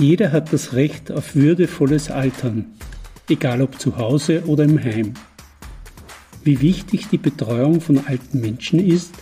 Jeder 0.00 0.32
hat 0.32 0.50
das 0.50 0.72
Recht 0.72 1.12
auf 1.12 1.36
würdevolles 1.36 2.10
Altern, 2.10 2.64
egal 3.28 3.60
ob 3.60 3.78
zu 3.78 3.98
Hause 3.98 4.44
oder 4.46 4.64
im 4.64 4.82
Heim. 4.82 5.12
Wie 6.42 6.62
wichtig 6.62 7.08
die 7.08 7.18
Betreuung 7.18 7.82
von 7.82 7.98
alten 8.06 8.40
Menschen 8.40 8.80
ist, 8.80 9.12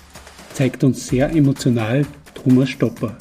zeigt 0.54 0.84
uns 0.84 1.08
sehr 1.08 1.30
emotional 1.32 2.06
Thomas 2.32 2.70
Stopper, 2.70 3.18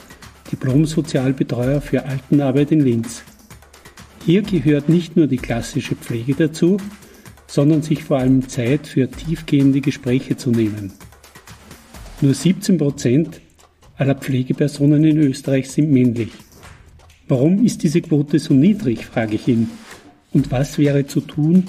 Diplom-Sozialbetreuer 0.52 1.82
für 1.82 2.06
Altenarbeit 2.06 2.72
in 2.72 2.82
Linz. 2.82 3.24
Hier 4.24 4.44
gehört 4.44 4.88
nicht 4.88 5.18
nur 5.18 5.26
die 5.26 5.38
klassische 5.38 5.96
Pflege 5.96 6.36
dazu, 6.36 6.78
sondern 7.48 7.82
sich 7.82 8.04
vor 8.04 8.20
allem 8.20 8.48
Zeit 8.48 8.86
für 8.86 9.10
tiefgehende 9.10 9.82
Gespräche 9.82 10.38
zu 10.38 10.52
nehmen. 10.52 10.92
Nur 12.22 12.36
17 12.36 12.78
Prozent 12.78 13.42
aller 13.96 14.14
Pflegepersonen 14.14 15.04
in 15.04 15.18
Österreich 15.18 15.72
sind 15.72 15.90
männlich. 15.90 16.30
Warum 17.30 17.66
ist 17.66 17.84
diese 17.84 18.02
Quote 18.02 18.40
so 18.40 18.54
niedrig, 18.54 19.06
frage 19.06 19.36
ich 19.36 19.48
ihn. 19.50 19.70
Und 20.32 20.50
was 20.50 20.78
wäre 20.78 21.08
zu 21.08 21.20
tun, 21.20 21.66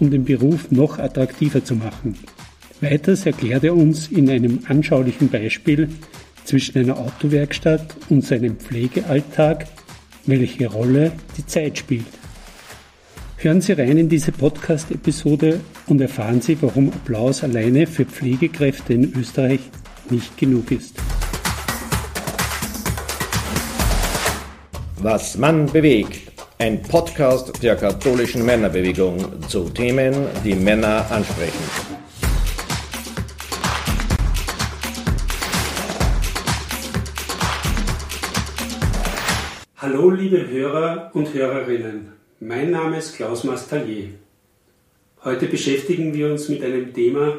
um 0.00 0.10
den 0.10 0.24
Beruf 0.24 0.70
noch 0.72 0.98
attraktiver 0.98 1.64
zu 1.64 1.76
machen? 1.76 2.16
Weiters 2.80 3.24
erklärt 3.24 3.64
er 3.64 3.76
uns 3.76 4.08
in 4.08 4.28
einem 4.28 4.60
anschaulichen 4.66 5.28
Beispiel 5.28 5.88
zwischen 6.44 6.78
einer 6.78 6.98
Autowerkstatt 6.98 7.96
und 8.08 8.24
seinem 8.24 8.56
Pflegealltag, 8.56 9.66
welche 10.26 10.66
Rolle 10.66 11.12
die 11.36 11.46
Zeit 11.46 11.78
spielt. 11.78 12.06
Hören 13.36 13.60
Sie 13.60 13.72
rein 13.72 13.98
in 13.98 14.08
diese 14.08 14.32
Podcast-Episode 14.32 15.60
und 15.86 16.00
erfahren 16.00 16.40
Sie, 16.40 16.56
warum 16.60 16.88
Applaus 16.88 17.44
alleine 17.44 17.86
für 17.86 18.06
Pflegekräfte 18.06 18.94
in 18.94 19.12
Österreich 19.14 19.60
nicht 20.10 20.36
genug 20.36 20.70
ist. 20.72 20.96
Was 25.08 25.38
Mann 25.38 25.66
bewegt. 25.66 26.32
Ein 26.58 26.82
Podcast 26.82 27.62
der 27.62 27.76
katholischen 27.76 28.44
Männerbewegung 28.44 29.40
zu 29.48 29.68
Themen, 29.68 30.12
die 30.44 30.56
Männer 30.56 31.08
ansprechen. 31.08 31.64
Hallo 39.76 40.10
liebe 40.10 40.48
Hörer 40.48 41.12
und 41.14 41.32
Hörerinnen, 41.32 42.12
mein 42.40 42.72
Name 42.72 42.98
ist 42.98 43.14
Klaus 43.14 43.44
Mastallier. 43.44 44.08
Heute 45.22 45.46
beschäftigen 45.46 46.14
wir 46.14 46.32
uns 46.32 46.48
mit 46.48 46.64
einem 46.64 46.92
Thema, 46.92 47.36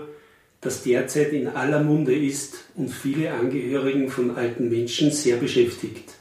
das 0.61 0.83
derzeit 0.83 1.33
in 1.33 1.49
aller 1.49 1.83
Munde 1.83 2.15
ist 2.15 2.63
und 2.77 2.87
viele 2.87 3.33
Angehörigen 3.33 4.09
von 4.09 4.37
alten 4.37 4.69
Menschen 4.69 5.11
sehr 5.11 5.35
beschäftigt. 5.35 6.13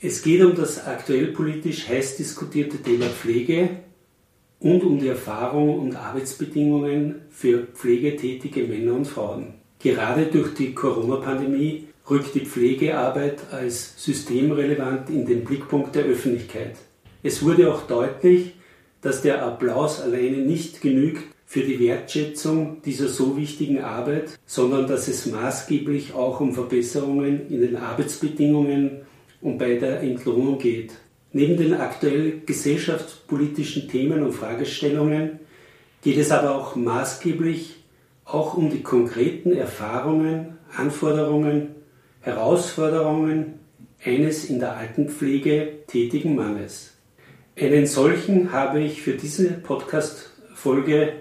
Es 0.00 0.22
geht 0.22 0.44
um 0.44 0.54
das 0.54 0.86
aktuell 0.86 1.32
politisch 1.32 1.88
heiß 1.88 2.18
diskutierte 2.18 2.78
Thema 2.78 3.06
Pflege 3.06 3.70
und 4.60 4.84
um 4.84 5.00
die 5.00 5.08
Erfahrungen 5.08 5.80
und 5.80 5.96
Arbeitsbedingungen 5.96 7.22
für 7.30 7.64
pflegetätige 7.64 8.62
Männer 8.62 8.92
und 8.92 9.08
Frauen. 9.08 9.54
Gerade 9.80 10.26
durch 10.26 10.54
die 10.54 10.72
Corona-Pandemie 10.72 11.88
rückt 12.08 12.32
die 12.36 12.46
Pflegearbeit 12.46 13.40
als 13.50 13.94
systemrelevant 13.96 15.10
in 15.10 15.26
den 15.26 15.42
Blickpunkt 15.42 15.96
der 15.96 16.04
Öffentlichkeit. 16.04 16.76
Es 17.24 17.44
wurde 17.44 17.74
auch 17.74 17.82
deutlich, 17.88 18.54
dass 19.00 19.22
der 19.22 19.44
Applaus 19.44 20.00
alleine 20.00 20.38
nicht 20.38 20.80
genügt 20.80 21.24
für 21.44 21.62
die 21.62 21.80
Wertschätzung 21.80 22.82
dieser 22.84 23.08
so 23.08 23.36
wichtigen 23.36 23.80
Arbeit, 23.80 24.38
sondern 24.46 24.86
dass 24.86 25.08
es 25.08 25.26
maßgeblich 25.26 26.14
auch 26.14 26.38
um 26.38 26.54
Verbesserungen 26.54 27.50
in 27.50 27.62
den 27.62 27.74
Arbeitsbedingungen 27.76 29.07
und 29.40 29.58
bei 29.58 29.74
der 29.74 30.00
Entlohnung 30.00 30.58
geht. 30.58 30.92
Neben 31.32 31.56
den 31.56 31.74
aktuell 31.74 32.40
gesellschaftspolitischen 32.44 33.88
Themen 33.88 34.22
und 34.22 34.32
Fragestellungen 34.32 35.40
geht 36.02 36.18
es 36.18 36.30
aber 36.30 36.54
auch 36.54 36.74
maßgeblich 36.74 37.76
auch 38.24 38.54
um 38.54 38.70
die 38.70 38.82
konkreten 38.82 39.52
Erfahrungen, 39.52 40.58
Anforderungen, 40.76 41.74
Herausforderungen 42.20 43.54
eines 44.04 44.44
in 44.44 44.58
der 44.58 44.76
Altenpflege 44.76 45.84
tätigen 45.86 46.34
Mannes. 46.34 46.94
Einen 47.58 47.86
solchen 47.86 48.52
habe 48.52 48.80
ich 48.80 49.02
für 49.02 49.14
diese 49.14 49.52
Podcast-Folge 49.52 51.12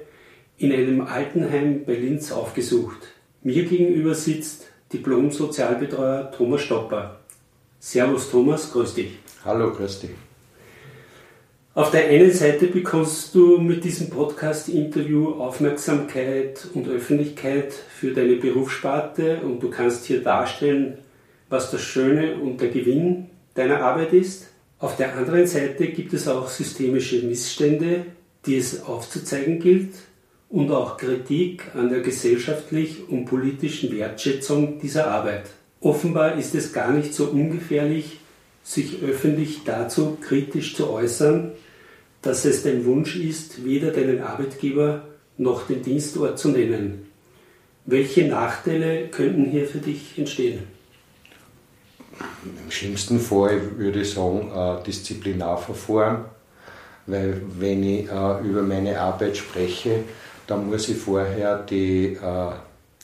in 0.57 0.72
einem 0.72 1.01
Altenheim 1.01 1.85
bei 1.85 1.95
Linz 1.95 2.31
aufgesucht. 2.31 3.07
Mir 3.41 3.66
gegenüber 3.66 4.13
sitzt 4.13 4.67
Diplom-Sozialbetreuer 4.94 6.31
Thomas 6.31 6.61
Stopper. 6.61 7.16
Servus 7.79 8.31
Thomas, 8.31 8.71
grüß 8.71 8.95
dich. 8.95 9.19
Hallo, 9.45 9.71
grüß 9.71 9.99
dich. 9.99 10.09
Auf 11.75 11.91
der 11.91 12.07
einen 12.07 12.31
Seite 12.31 12.65
bekommst 12.65 13.35
du 13.35 13.59
mit 13.59 13.83
diesem 13.83 14.09
Podcast-Interview 14.09 15.33
Aufmerksamkeit 15.33 16.67
und 16.73 16.88
Öffentlichkeit 16.88 17.71
für 17.73 18.13
deine 18.13 18.38
Berufssparte 18.38 19.41
und 19.41 19.61
du 19.61 19.69
kannst 19.69 20.05
hier 20.05 20.23
darstellen, 20.23 20.97
was 21.49 21.69
das 21.69 21.83
Schöne 21.83 22.38
und 22.38 22.59
der 22.61 22.69
Gewinn 22.69 23.29
deiner 23.53 23.81
Arbeit 23.83 24.11
ist. 24.13 24.47
Auf 24.79 24.97
der 24.97 25.15
anderen 25.15 25.45
Seite 25.45 25.88
gibt 25.89 26.13
es 26.13 26.27
auch 26.27 26.49
systemische 26.49 27.21
Missstände, 27.21 28.07
die 28.47 28.57
es 28.57 28.83
aufzuzeigen 28.83 29.59
gilt 29.59 29.94
und 30.49 30.71
auch 30.71 30.97
Kritik 30.97 31.75
an 31.75 31.89
der 31.89 32.01
gesellschaftlich 32.01 33.07
und 33.07 33.25
politischen 33.25 33.95
Wertschätzung 33.95 34.79
dieser 34.79 35.11
Arbeit. 35.11 35.45
Offenbar 35.81 36.35
ist 36.35 36.55
es 36.55 36.73
gar 36.73 36.91
nicht 36.91 37.13
so 37.13 37.25
ungefährlich, 37.25 38.19
sich 38.63 39.01
öffentlich 39.01 39.61
dazu 39.63 40.17
kritisch 40.19 40.75
zu 40.75 40.89
äußern, 40.89 41.51
dass 42.21 42.45
es 42.45 42.63
dein 42.63 42.85
Wunsch 42.85 43.15
ist, 43.15 43.63
weder 43.63 43.91
deinen 43.91 44.21
Arbeitgeber 44.21 45.03
noch 45.38 45.67
den 45.67 45.83
Dienstort 45.83 46.39
zu 46.39 46.49
nennen. 46.49 47.07
Welche 47.85 48.27
Nachteile 48.27 49.07
könnten 49.07 49.45
hier 49.45 49.65
für 49.67 49.77
dich 49.77 50.17
entstehen? 50.17 50.63
Im 52.44 52.71
schlimmsten 52.71 53.19
Fall 53.19 53.77
würde 53.77 54.01
ich 54.01 54.11
sagen, 54.11 54.51
äh, 54.53 54.83
Disziplinarverfahren, 54.83 56.25
weil 57.05 57.41
wenn 57.59 57.83
ich 57.83 58.09
äh, 58.09 58.41
über 58.41 58.63
meine 58.63 58.99
Arbeit 58.99 59.38
spreche, 59.38 60.03
dann 60.47 60.69
muss 60.69 60.89
ich 60.89 60.97
vorher 60.97 61.59
die 61.59 62.15
äh, 62.15 62.51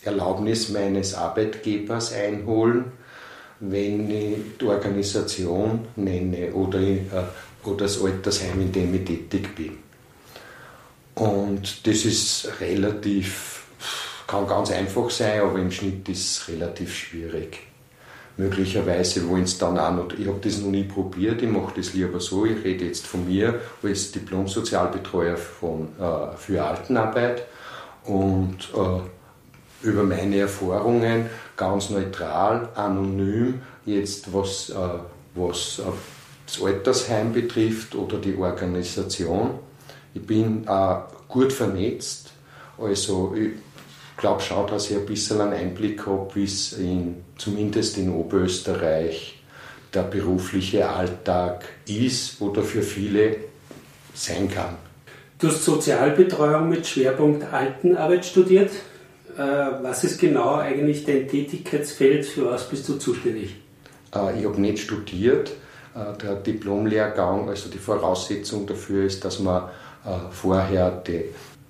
Erlaubnis 0.05 0.69
meines 0.69 1.13
Arbeitgebers 1.13 2.13
einholen, 2.13 2.91
wenn 3.59 4.09
ich 4.09 4.37
die 4.59 4.65
Organisation 4.65 5.87
nenne 5.95 6.51
oder, 6.53 6.79
äh, 6.79 7.05
oder 7.63 7.85
das 7.85 8.01
Altersheim, 8.01 8.61
in 8.61 8.71
dem 8.71 8.93
ich 8.93 9.05
tätig 9.05 9.55
bin. 9.55 9.77
Und 11.15 11.87
das 11.87 12.05
ist 12.05 12.49
relativ, 12.59 13.63
kann 14.27 14.47
ganz 14.47 14.71
einfach 14.71 15.09
sein, 15.09 15.41
aber 15.41 15.59
im 15.59 15.71
Schnitt 15.71 16.09
ist 16.09 16.19
es 16.25 16.47
relativ 16.49 16.93
schwierig. 16.93 17.59
Möglicherweise 18.35 19.29
wollen 19.29 19.43
es 19.43 19.59
dann 19.59 19.77
auch 19.77 19.93
noch, 19.93 20.11
ich 20.17 20.27
habe 20.27 20.39
das 20.41 20.57
noch 20.57 20.71
nie 20.71 20.85
probiert, 20.85 21.43
ich 21.43 21.49
mache 21.49 21.73
das 21.75 21.93
lieber 21.93 22.19
so, 22.19 22.45
ich 22.45 22.63
rede 22.63 22.85
jetzt 22.85 23.05
von 23.05 23.27
mir 23.27 23.61
als 23.83 24.11
Diplom-Sozialbetreuer 24.11 25.35
äh, 25.35 26.37
für 26.37 26.63
Altenarbeit 26.63 27.45
und 28.05 28.57
äh, 28.75 29.01
über 29.83 30.03
meine 30.03 30.37
Erfahrungen 30.39 31.27
ganz 31.55 31.89
neutral, 31.89 32.69
anonym, 32.75 33.61
jetzt 33.85 34.33
was, 34.33 34.69
äh, 34.69 34.75
was 35.35 35.79
äh, 35.79 35.83
das 36.45 36.61
Altersheim 36.61 37.33
betrifft 37.33 37.95
oder 37.95 38.17
die 38.17 38.35
Organisation. 38.35 39.51
Ich 40.13 40.25
bin 40.25 40.65
äh, 40.67 40.95
gut 41.27 41.51
vernetzt, 41.53 42.31
also 42.77 43.35
ich 43.35 43.51
glaube 44.17 44.41
schon, 44.41 44.67
dass 44.67 44.89
ich 44.89 44.97
ein 44.97 45.05
bisschen 45.05 45.41
einen 45.41 45.53
Einblick 45.53 46.05
habe, 46.05 46.33
wie 46.35 46.43
es 46.43 46.73
in, 46.73 47.23
zumindest 47.37 47.97
in 47.97 48.13
Oberösterreich 48.13 49.39
der 49.93 50.03
berufliche 50.03 50.89
Alltag 50.89 51.65
ist 51.87 52.41
oder 52.41 52.63
für 52.63 52.81
viele 52.81 53.35
sein 54.13 54.49
kann. 54.49 54.77
Du 55.39 55.47
hast 55.47 55.65
Sozialbetreuung 55.65 56.69
mit 56.69 56.87
Schwerpunkt 56.87 57.51
Altenarbeit 57.51 58.25
studiert. 58.25 58.71
Äh, 59.37 59.83
was 59.83 60.03
ist 60.03 60.19
genau 60.19 60.55
eigentlich 60.55 61.05
dein 61.05 61.27
Tätigkeitsfeld? 61.27 62.25
Für 62.25 62.51
was 62.51 62.69
bist 62.69 62.87
du 62.87 62.97
zuständig? 62.97 63.55
Äh, 64.13 64.39
ich 64.39 64.45
habe 64.45 64.61
nicht 64.61 64.79
studiert. 64.79 65.51
Äh, 65.95 66.17
der 66.21 66.35
Diplomlehrgang, 66.35 67.49
also 67.49 67.69
die 67.69 67.79
Voraussetzung 67.79 68.67
dafür 68.67 69.05
ist, 69.05 69.25
dass 69.25 69.39
man 69.39 69.69
vorher 70.31 71.01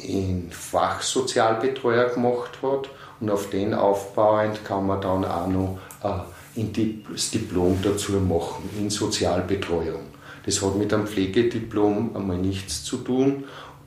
den 0.01 0.50
Fachsozialbetreuer 0.50 2.10
gemacht 2.10 2.50
hat 2.63 2.89
und 3.19 3.30
auf 3.30 3.51
den 3.51 3.75
aufbauend 3.75 4.66
kann 4.66 4.88
man 4.88 5.00
dann 5.01 5.24
auch 5.24 5.45
noch 5.45 5.77
das 6.01 7.30
Diplom 7.30 7.77
dazu 7.83 8.13
machen 8.13 8.68
in 8.80 8.89
Sozialbetreuung. 8.89 10.01
Das 10.48 10.63
hat 10.63 10.77
mit 10.77 10.92
einem 10.92 11.06
Pflegediplom 11.06 12.16
einmal 12.16 12.38
nichts 12.38 12.83
zu 12.83 12.98
tun 12.98 13.44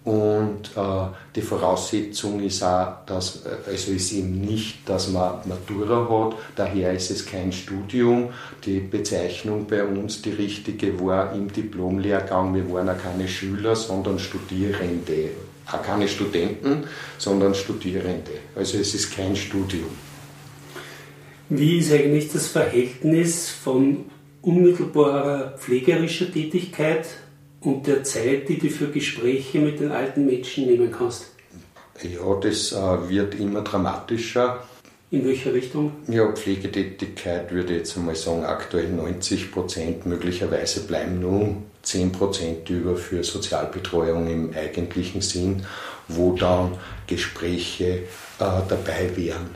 Und 0.07 0.71
äh, 0.77 1.09
die 1.35 1.43
Voraussetzung 1.43 2.41
ist 2.41 2.63
auch, 2.63 3.05
dass, 3.07 3.45
äh, 3.45 3.71
also 3.71 3.91
ist 3.91 4.13
eben 4.13 4.41
nicht, 4.41 4.89
dass 4.89 5.11
man 5.11 5.41
Matura 5.47 6.09
hat, 6.09 6.37
daher 6.55 6.93
ist 6.93 7.11
es 7.11 7.27
kein 7.27 7.51
Studium. 7.51 8.29
Die 8.65 8.79
Bezeichnung 8.79 9.67
bei 9.67 9.83
uns, 9.83 10.23
die 10.23 10.31
richtige, 10.31 11.01
war 11.05 11.33
im 11.33 11.53
Diplomlehrgang, 11.53 12.55
wir 12.55 12.73
waren 12.73 12.89
auch 12.89 13.03
keine 13.03 13.27
Schüler, 13.27 13.75
sondern 13.75 14.21
Studierende. 14.21 15.31
Auch 15.67 15.83
keine 15.83 16.07
Studenten, 16.07 16.85
sondern 17.19 17.57
Studierende. 17.57 18.31
Also 18.55 18.79
es 18.79 18.95
ist 18.95 19.11
kein 19.13 19.35
Studium. 19.35 19.91
Wie 21.49 21.79
ist 21.79 21.93
eigentlich 21.93 22.33
das 22.33 22.47
Verhältnis 22.47 23.51
von 23.51 24.05
unmittelbarer 24.41 25.59
pflegerischer 25.59 26.33
Tätigkeit 26.33 27.07
und 27.67 27.87
der 27.89 28.05
Zeit, 28.05 28.49
die 28.49 28.59
du 28.59 28.69
für 28.69 28.89
Gespräche 28.89 29.59
mit 29.59 29.81
den 29.81 29.91
alten 29.91 30.25
Menschen 30.25 30.67
nehmen 30.67 30.93
kannst? 30.97 31.33
Ja, 32.01 32.35
das 32.41 32.73
äh, 32.73 33.09
wird 33.09 33.35
immer 33.41 33.63
dramatischer. 33.63 34.65
In 35.11 35.27
welcher 35.27 35.53
Richtung? 35.53 35.93
Ja, 36.07 36.31
Pflegetätigkeit 36.31 37.51
würde 37.51 37.73
ich 37.73 37.79
jetzt 37.79 37.97
einmal 37.97 38.15
sagen, 38.15 38.45
aktuell 38.45 38.89
90 38.91 39.51
Prozent, 39.51 40.07
möglicherweise 40.07 40.81
bleiben 40.87 41.21
nur 41.21 41.57
10 41.83 42.13
Prozent 42.13 42.71
über 42.71 42.97
für 42.97 43.25
Sozialbetreuung 43.25 44.29
im 44.29 44.55
eigentlichen 44.55 45.21
Sinn, 45.21 45.65
wo 46.07 46.35
dann 46.37 46.77
Gespräche 47.09 47.85
äh, 47.85 47.99
dabei 48.39 49.11
wären. 49.17 49.51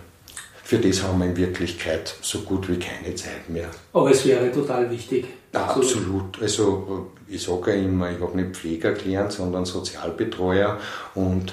Für 0.65 0.79
das 0.79 1.03
haben 1.03 1.21
wir 1.21 1.27
in 1.27 1.37
Wirklichkeit 1.37 2.15
so 2.23 2.41
gut 2.41 2.69
wie 2.69 2.79
keine 2.79 3.15
Zeit 3.15 3.49
mehr. 3.49 3.71
Aber 3.93 4.11
es 4.11 4.27
wäre 4.27 4.51
total 4.51 4.91
wichtig. 4.91 5.27
Ja, 5.53 5.67
absolut. 5.67 6.41
Also 6.41 7.11
ich 7.29 7.43
sage 7.43 7.75
ja 7.75 7.83
immer, 7.83 8.11
ich 8.11 8.21
habe 8.21 8.37
nicht 8.37 8.57
Pfleger 8.57 8.93
gelernt, 8.93 9.33
sondern 9.33 9.65
Sozialbetreuer 9.65 10.79
und 11.15 11.53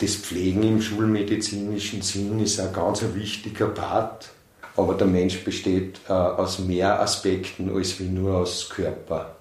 das 0.00 0.14
Pflegen 0.14 0.62
im 0.62 0.80
schulmedizinischen 0.80 2.02
Sinn 2.02 2.38
ist 2.38 2.60
ein 2.60 2.72
ganz 2.72 3.02
wichtiger 3.14 3.66
Part. 3.66 4.30
Aber 4.76 4.94
der 4.94 5.08
Mensch 5.08 5.42
besteht 5.42 6.00
äh, 6.08 6.12
aus 6.12 6.60
mehr 6.60 7.00
Aspekten 7.00 7.74
als 7.74 7.98
wie 7.98 8.04
nur 8.04 8.36
aus 8.36 8.68
Körper. 8.68 9.34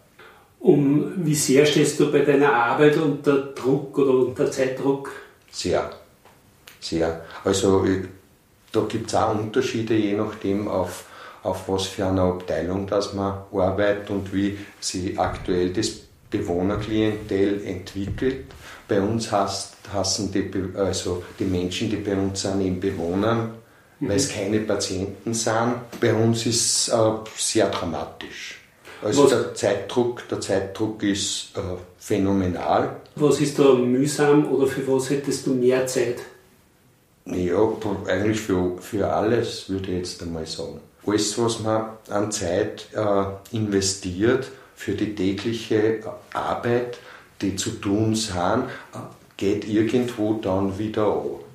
Um 0.59 1.13
wie 1.17 1.35
sehr 1.35 1.65
stehst 1.67 1.99
du 1.99 2.11
bei 2.11 2.21
deiner 2.21 2.51
Arbeit 2.51 2.97
unter 2.97 3.37
Druck 3.37 3.99
oder 3.99 4.13
unter 4.13 4.49
Zeitdruck? 4.49 5.11
Sehr, 5.51 5.91
sehr. 6.79 7.21
Also 7.43 7.85
da 8.71 8.81
gibt 8.89 9.07
es 9.07 9.15
auch 9.15 9.37
Unterschiede, 9.37 9.93
je 9.93 10.13
nachdem 10.13 10.67
auf, 10.67 11.05
auf 11.47 11.67
was 11.69 11.85
für 11.85 12.05
einer 12.05 12.23
Abteilung 12.23 12.87
dass 12.87 13.13
man 13.13 13.43
arbeitet 13.53 14.09
und 14.09 14.33
wie 14.33 14.57
sich 14.79 15.17
aktuell 15.17 15.71
das 15.71 15.91
Bewohnerklientel 16.29 17.65
entwickelt. 17.65 18.45
Bei 18.87 19.01
uns 19.01 19.31
hassen 19.31 20.31
die, 20.31 20.51
also 20.75 21.23
die 21.39 21.45
Menschen, 21.45 21.89
die 21.89 21.97
bei 21.97 22.15
uns 22.15 22.41
sind, 22.41 22.61
eben 22.61 22.79
Bewohner, 22.79 23.51
mhm. 23.99 24.09
weil 24.09 24.17
es 24.17 24.29
keine 24.29 24.59
Patienten 24.59 25.33
sind. 25.33 25.75
Bei 26.01 26.13
uns 26.13 26.45
ist 26.45 26.87
es 26.87 26.93
äh, 26.93 27.11
sehr 27.37 27.69
dramatisch. 27.69 28.59
Also 29.01 29.23
was, 29.23 29.29
der 29.29 29.53
Zeitdruck, 29.53 30.27
der 30.27 30.41
Zeitdruck 30.41 31.03
ist 31.03 31.51
äh, 31.55 31.61
phänomenal. 31.97 32.97
Was 33.15 33.39
ist 33.39 33.59
da 33.59 33.73
mühsam 33.73 34.51
oder 34.51 34.67
für 34.67 34.87
was 34.87 35.09
hättest 35.09 35.45
du 35.45 35.53
mehr 35.53 35.85
Zeit? 35.87 36.17
Ja, 37.25 37.59
eigentlich 38.07 38.39
für, 38.39 38.77
für 38.79 39.07
alles, 39.11 39.69
würde 39.69 39.91
ich 39.91 39.97
jetzt 39.97 40.23
einmal 40.23 40.45
sagen. 40.45 40.79
Alles, 41.07 41.37
was 41.37 41.61
man 41.61 41.85
an 42.09 42.31
Zeit 42.31 42.87
äh, 42.93 43.55
investiert 43.55 44.51
für 44.75 44.91
die 44.91 45.15
tägliche 45.15 46.01
Arbeit, 46.33 46.99
die 47.41 47.55
zu 47.55 47.71
tun 47.71 48.13
sind, 48.13 48.65
geht 49.37 49.67
irgendwo 49.67 50.33
dann 50.33 50.77
wieder 50.77 51.07
an. 51.07 51.47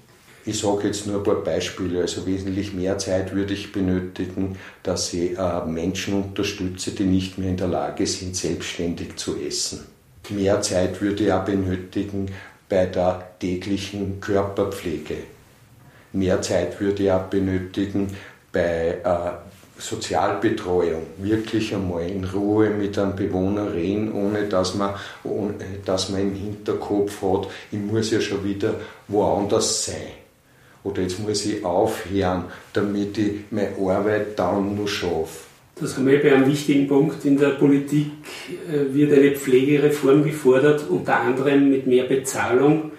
Ich 0.44 0.58
sage 0.58 0.88
jetzt 0.88 1.06
nur 1.06 1.18
ein 1.18 1.22
paar 1.22 1.36
Beispiele. 1.36 2.00
Also 2.00 2.26
wesentlich 2.26 2.72
mehr 2.72 2.98
Zeit 2.98 3.32
würde 3.34 3.52
ich 3.52 3.72
benötigen, 3.72 4.58
dass 4.82 5.12
ich 5.12 5.38
äh, 5.38 5.64
Menschen 5.66 6.14
unterstütze, 6.14 6.92
die 6.92 7.04
nicht 7.04 7.38
mehr 7.38 7.50
in 7.50 7.56
der 7.56 7.68
Lage 7.68 8.06
sind, 8.06 8.34
selbstständig 8.34 9.16
zu 9.16 9.36
essen. 9.36 9.86
Mehr 10.30 10.62
Zeit 10.62 11.00
würde 11.00 11.24
ich 11.24 11.32
auch 11.32 11.44
benötigen 11.44 12.30
bei 12.68 12.86
der 12.86 13.36
täglichen 13.38 14.20
Körperpflege. 14.20 15.16
Mehr 16.12 16.42
Zeit 16.42 16.80
würde 16.80 17.04
ich 17.04 17.12
auch 17.12 17.24
benötigen 17.24 18.16
bei 18.52 18.98
äh, 19.04 19.41
Sozialbetreuung, 19.82 21.02
wirklich 21.18 21.74
einmal 21.74 22.08
in 22.08 22.24
Ruhe 22.24 22.70
mit 22.70 22.96
einem 22.98 23.16
Bewohner 23.16 23.72
reden, 23.72 24.12
ohne 24.12 24.44
dass 24.44 24.74
man, 24.74 24.94
ohne, 25.24 25.54
dass 25.84 26.08
man 26.08 26.20
im 26.20 26.34
Hinterkopf 26.34 27.20
hat, 27.22 27.48
ich 27.72 27.78
muss 27.78 28.10
ja 28.12 28.20
schon 28.20 28.44
wieder 28.44 28.74
woanders 29.08 29.86
sein. 29.86 30.12
Oder 30.84 31.02
jetzt 31.02 31.18
muss 31.18 31.44
ich 31.44 31.64
aufhören, 31.64 32.44
damit 32.72 33.18
ich 33.18 33.32
meine 33.50 33.76
Arbeit 33.76 34.38
dann 34.38 34.76
noch 34.76 34.88
schaffe. 34.88 35.46
Das 35.76 35.96
haben 35.96 36.06
wir 36.06 36.22
bei 36.22 36.32
einem 36.32 36.46
wichtigen 36.46 36.86
Punkt. 36.86 37.24
In 37.24 37.38
der 37.38 37.50
Politik 37.50 38.10
äh, 38.70 38.94
wird 38.94 39.12
eine 39.12 39.32
Pflegereform 39.32 40.22
gefordert, 40.22 40.84
unter 40.88 41.18
anderem 41.20 41.70
mit 41.70 41.86
mehr 41.86 42.04
Bezahlung. 42.04 42.92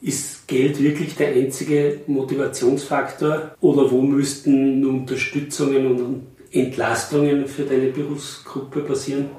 Ist 0.00 0.35
Geld 0.46 0.80
wirklich 0.80 1.16
der 1.16 1.28
einzige 1.28 2.02
Motivationsfaktor 2.06 3.52
oder 3.60 3.90
wo 3.90 4.00
müssten 4.00 4.84
Unterstützungen 4.84 5.86
und 5.86 6.26
Entlastungen 6.52 7.46
für 7.46 7.64
deine 7.64 7.88
Berufsgruppe 7.88 8.80
passieren? 8.80 9.30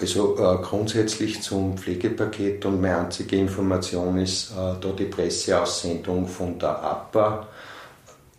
Also 0.00 0.36
äh, 0.36 0.62
grundsätzlich 0.62 1.42
zum 1.42 1.76
Pflegepaket 1.76 2.64
und 2.64 2.80
meine 2.80 2.98
einzige 2.98 3.36
Information 3.36 4.18
ist 4.18 4.50
äh, 4.52 4.54
da 4.80 4.92
die 4.98 5.04
Presseaussendung 5.04 6.26
von 6.26 6.58
der 6.58 6.82
APA. 6.82 7.46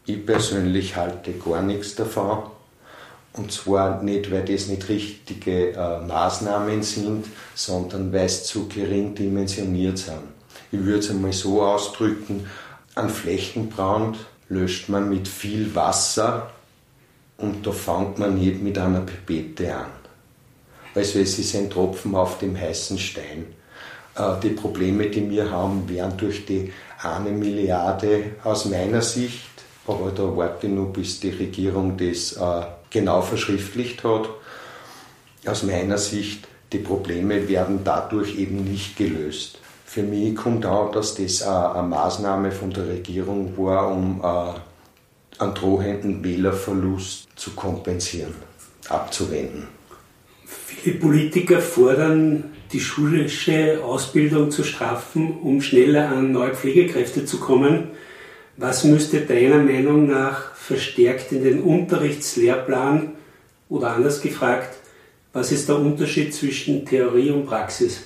Ich 0.05 0.25
persönlich 0.25 0.95
halte 0.95 1.33
gar 1.33 1.61
nichts 1.61 1.95
davon. 1.95 2.43
Und 3.33 3.51
zwar 3.51 4.01
nicht, 4.01 4.31
weil 4.31 4.43
das 4.43 4.67
nicht 4.67 4.89
richtige 4.89 5.71
äh, 5.73 6.01
Maßnahmen 6.01 6.83
sind, 6.83 7.25
sondern 7.53 8.11
weil 8.11 8.25
es 8.25 8.45
zu 8.45 8.67
gering 8.67 9.13
dimensioniert 9.13 9.97
sind 9.97 10.34
ich 10.75 10.85
würde 10.85 10.99
es 10.99 11.09
einmal 11.09 11.33
so 11.33 11.63
ausdrücken, 11.63 12.47
ein 12.95 13.09
Flächenbrand 13.09 14.17
löscht 14.49 14.89
man 14.89 15.09
mit 15.09 15.27
viel 15.27 15.73
Wasser 15.73 16.51
und 17.37 17.65
da 17.65 17.71
fängt 17.71 18.19
man 18.19 18.35
nicht 18.37 18.61
mit 18.61 18.77
einer 18.77 19.01
Pipette 19.01 19.75
an. 19.75 19.91
Also 20.93 21.19
es 21.19 21.37
ist 21.39 21.55
ein 21.55 21.69
Tropfen 21.69 22.15
auf 22.15 22.39
dem 22.39 22.57
heißen 22.57 22.97
Stein. 22.97 23.45
Äh, 24.15 24.39
die 24.41 24.49
Probleme, 24.49 25.07
die 25.07 25.29
wir 25.29 25.51
haben, 25.51 25.89
werden 25.89 26.15
durch 26.17 26.45
die 26.45 26.71
eine 27.01 27.31
Milliarde 27.31 28.31
aus 28.43 28.65
meiner 28.65 29.01
Sicht, 29.01 29.49
aber 29.87 30.11
da 30.11 30.35
warte 30.35 30.67
ich 30.67 30.73
nur, 30.73 30.91
bis 30.93 31.19
die 31.19 31.29
Regierung 31.29 31.97
das 31.97 32.33
äh, 32.33 32.65
genau 32.89 33.21
verschriftlicht 33.21 34.03
hat. 34.03 34.29
Aus 35.45 35.63
meiner 35.63 35.97
Sicht, 35.97 36.47
die 36.71 36.79
Probleme 36.79 37.47
werden 37.47 37.81
dadurch 37.83 38.37
eben 38.37 38.63
nicht 38.63 38.97
gelöst. 38.97 39.59
Für 39.95 40.03
mich 40.03 40.35
kommt 40.35 40.65
auch, 40.65 40.91
dass 40.91 41.15
das 41.15 41.41
eine 41.41 41.87
Maßnahme 41.87 42.51
von 42.51 42.69
der 42.69 42.85
Regierung 42.85 43.53
war, 43.55 43.89
um 43.89 44.21
einen 44.25 45.53
drohenden 45.53 46.21
Wählerverlust 46.21 47.29
zu 47.37 47.51
kompensieren, 47.51 48.35
abzuwenden. 48.89 49.69
Viele 50.45 50.97
Politiker 50.97 51.61
fordern, 51.61 52.43
die 52.73 52.81
schulische 52.81 53.81
Ausbildung 53.85 54.51
zu 54.51 54.65
straffen, 54.65 55.39
um 55.39 55.61
schneller 55.61 56.09
an 56.09 56.33
neue 56.33 56.53
Pflegekräfte 56.53 57.23
zu 57.23 57.39
kommen. 57.39 57.91
Was 58.57 58.83
müsste 58.83 59.21
deiner 59.21 59.59
Meinung 59.63 60.07
nach 60.07 60.55
verstärkt 60.55 61.31
in 61.31 61.41
den 61.41 61.61
Unterrichtslehrplan 61.61 63.13
oder 63.69 63.91
anders 63.91 64.21
gefragt, 64.21 64.75
was 65.31 65.53
ist 65.53 65.69
der 65.69 65.79
Unterschied 65.79 66.35
zwischen 66.35 66.85
Theorie 66.85 67.31
und 67.31 67.45
Praxis? 67.45 68.01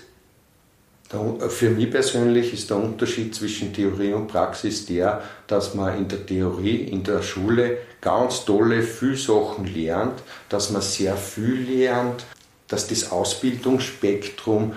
Für 1.09 1.71
mich 1.71 1.89
persönlich 1.89 2.53
ist 2.53 2.69
der 2.69 2.77
Unterschied 2.77 3.33
zwischen 3.33 3.73
Theorie 3.73 4.13
und 4.13 4.27
Praxis 4.27 4.85
der, 4.85 5.23
dass 5.47 5.73
man 5.73 5.97
in 5.97 6.07
der 6.07 6.23
Theorie, 6.23 6.83
in 6.83 7.03
der 7.03 7.23
Schule 7.23 7.79
ganz 7.99 8.45
tolle, 8.45 8.83
viel 8.83 9.17
Sachen 9.17 9.65
lernt, 9.65 10.21
dass 10.49 10.69
man 10.69 10.83
sehr 10.83 11.17
viel 11.17 11.61
lernt, 11.67 12.25
dass 12.67 12.87
das 12.87 13.11
Ausbildungsspektrum 13.11 14.73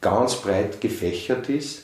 ganz 0.00 0.36
breit 0.36 0.80
gefächert 0.80 1.50
ist 1.50 1.82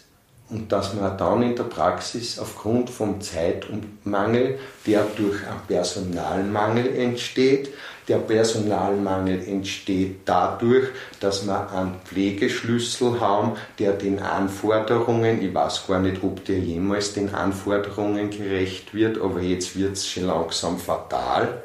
und 0.49 0.73
dass 0.73 0.95
man 0.95 1.19
dann 1.19 1.43
in 1.43 1.55
der 1.55 1.65
Praxis 1.65 2.39
aufgrund 2.39 2.89
vom 2.89 3.21
Zeitmangel, 3.21 4.59
der 4.87 5.07
durch 5.17 5.47
einen 5.47 5.61
Personalmangel 5.69 6.97
entsteht, 6.97 7.69
der 8.13 8.19
Personalmangel 8.19 9.43
entsteht 9.49 10.21
dadurch, 10.27 10.89
dass 11.19 11.47
wir 11.47 11.71
einen 11.71 11.95
Pflegeschlüssel 12.05 13.19
haben, 13.21 13.53
der 13.79 13.95
den 13.95 14.19
Anforderungen, 14.19 15.41
ich 15.41 15.55
weiß 15.55 15.87
gar 15.87 15.99
nicht, 15.99 16.23
ob 16.23 16.45
der 16.45 16.59
jemals 16.59 17.15
den 17.15 17.35
Anforderungen 17.35 18.29
gerecht 18.29 18.93
wird, 18.93 19.19
aber 19.19 19.41
jetzt 19.41 19.79
wird 19.79 19.95
es 19.95 20.07
schon 20.07 20.25
langsam 20.25 20.79
fatal. 20.79 21.63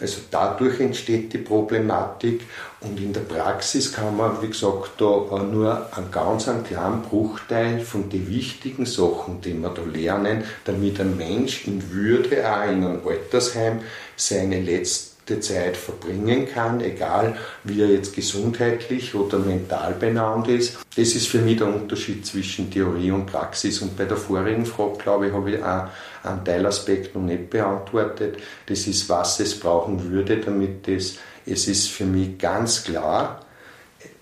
Also 0.00 0.22
dadurch 0.30 0.80
entsteht 0.80 1.32
die 1.34 1.38
Problematik 1.38 2.40
und 2.80 2.98
in 2.98 3.12
der 3.12 3.20
Praxis 3.20 3.92
kann 3.92 4.16
man, 4.16 4.42
wie 4.42 4.48
gesagt, 4.48 4.92
da 4.98 5.04
nur 5.04 5.88
einen 5.94 6.10
ganz 6.10 6.48
einen 6.48 6.64
kleinen 6.64 7.02
Bruchteil 7.02 7.78
von 7.78 8.08
den 8.08 8.28
wichtigen 8.28 8.86
Sachen, 8.86 9.40
die 9.42 9.54
wir 9.54 9.68
da 9.68 9.82
lernen, 9.82 10.42
damit 10.64 10.98
ein 11.00 11.16
Mensch 11.16 11.68
in 11.68 11.92
Würde 11.92 12.50
auch 12.50 12.64
in 12.64 12.82
einem 12.82 13.06
Altersheim 13.06 13.82
seine 14.16 14.60
letzten 14.60 15.09
Zeit 15.40 15.76
verbringen 15.76 16.48
kann, 16.48 16.80
egal 16.80 17.36
wie 17.62 17.82
er 17.82 17.88
jetzt 17.88 18.14
gesundheitlich 18.14 19.14
oder 19.14 19.38
mental 19.38 19.94
benannt 19.94 20.48
ist. 20.48 20.78
Das 20.96 21.14
ist 21.14 21.28
für 21.28 21.38
mich 21.38 21.58
der 21.58 21.68
Unterschied 21.68 22.26
zwischen 22.26 22.70
Theorie 22.70 23.10
und 23.10 23.26
Praxis. 23.26 23.80
Und 23.80 23.96
bei 23.96 24.06
der 24.06 24.16
vorigen 24.16 24.66
Frage, 24.66 24.98
glaube 24.98 25.28
ich, 25.28 25.32
habe 25.32 25.50
ich 25.52 25.62
auch 25.62 25.86
einen 26.24 26.44
Teilaspekt 26.44 27.14
noch 27.14 27.22
nicht 27.22 27.50
beantwortet. 27.50 28.38
Das 28.66 28.86
ist, 28.86 29.08
was 29.08 29.38
es 29.40 29.58
brauchen 29.58 30.10
würde, 30.10 30.38
damit 30.38 30.88
das, 30.88 31.14
es 31.46 31.68
ist 31.68 31.88
für 31.88 32.04
mich 32.04 32.38
ganz 32.38 32.82
klar, 32.84 33.40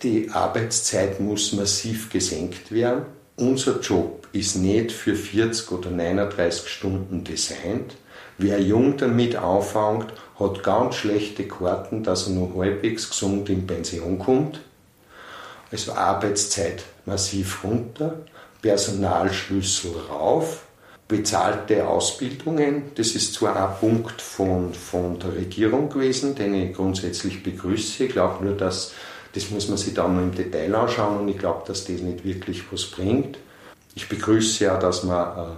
die 0.02 0.30
Arbeitszeit 0.30 1.20
muss 1.20 1.52
massiv 1.52 2.10
gesenkt 2.10 2.70
werden. 2.70 3.02
Unser 3.36 3.80
Job 3.80 4.26
ist 4.32 4.56
nicht 4.56 4.92
für 4.92 5.14
40 5.14 5.70
oder 5.70 5.90
39 5.90 6.68
Stunden 6.68 7.24
designt. 7.24 7.96
Wer 8.38 8.60
jung 8.60 8.96
damit 8.96 9.34
anfängt, 9.34 10.06
hat 10.38 10.62
ganz 10.62 10.94
schlechte 10.94 11.48
Karten, 11.48 12.04
dass 12.04 12.28
er 12.28 12.34
noch 12.34 12.56
halbwegs 12.56 13.10
gesund 13.10 13.48
in 13.50 13.66
Pension 13.66 14.18
kommt. 14.18 14.60
Also 15.72 15.92
Arbeitszeit 15.92 16.84
massiv 17.04 17.64
runter, 17.64 18.14
Personalschlüssel 18.62 19.92
rauf, 20.08 20.62
bezahlte 21.08 21.88
Ausbildungen. 21.88 22.92
Das 22.94 23.08
ist 23.08 23.34
zwar 23.34 23.56
ein 23.56 23.76
Punkt 23.80 24.22
von, 24.22 24.72
von 24.72 25.18
der 25.18 25.34
Regierung 25.34 25.88
gewesen, 25.88 26.34
den 26.36 26.54
ich 26.54 26.74
grundsätzlich 26.74 27.42
begrüße. 27.42 28.04
Ich 28.04 28.12
glaube 28.12 28.44
nur, 28.44 28.54
dass 28.54 28.92
das 29.32 29.50
muss 29.50 29.68
man 29.68 29.76
sich 29.76 29.94
dann 29.94 30.16
noch 30.16 30.22
im 30.22 30.34
Detail 30.34 30.74
anschauen 30.74 31.20
und 31.20 31.28
ich 31.28 31.38
glaube, 31.38 31.62
dass 31.66 31.84
das 31.84 32.00
nicht 32.00 32.24
wirklich 32.24 32.62
was 32.70 32.86
bringt. 32.86 33.38
Ich 33.94 34.08
begrüße 34.08 34.64
ja, 34.64 34.78
dass 34.78 35.04
man 35.04 35.38
äh, 35.38 35.50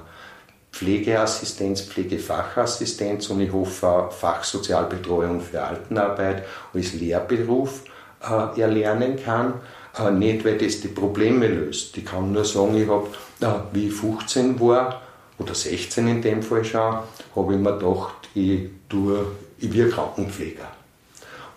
Pflegeassistenz, 0.72 1.82
Pflegefachassistenz 1.82 3.28
und 3.30 3.40
ich 3.40 3.52
hoffe 3.52 4.08
Fachsozialbetreuung 4.10 5.40
für 5.40 5.62
Altenarbeit 5.62 6.44
als 6.72 6.94
Lehrberuf 6.94 7.82
äh, 8.22 8.60
erlernen 8.60 9.18
kann. 9.22 9.54
Äh, 9.98 10.10
nicht, 10.12 10.44
weil 10.44 10.58
das 10.58 10.80
die 10.80 10.88
Probleme 10.88 11.48
löst. 11.48 11.96
Ich 11.96 12.04
kann 12.04 12.32
nur 12.32 12.44
sagen, 12.44 12.76
ich 12.76 12.88
habe, 12.88 13.08
äh, 13.40 13.60
wie 13.72 13.88
ich 13.88 13.94
15 13.94 14.60
war, 14.60 15.02
oder 15.38 15.54
16 15.54 16.06
in 16.06 16.22
dem 16.22 16.42
Fall 16.42 16.64
schon, 16.64 16.98
habe 17.34 17.54
ich 17.54 17.58
mir 17.58 17.76
gedacht, 17.76 18.28
ich, 18.34 18.68
tue, 18.88 19.26
ich 19.58 19.72
werde 19.72 19.90
Krankenpfleger. 19.90 20.68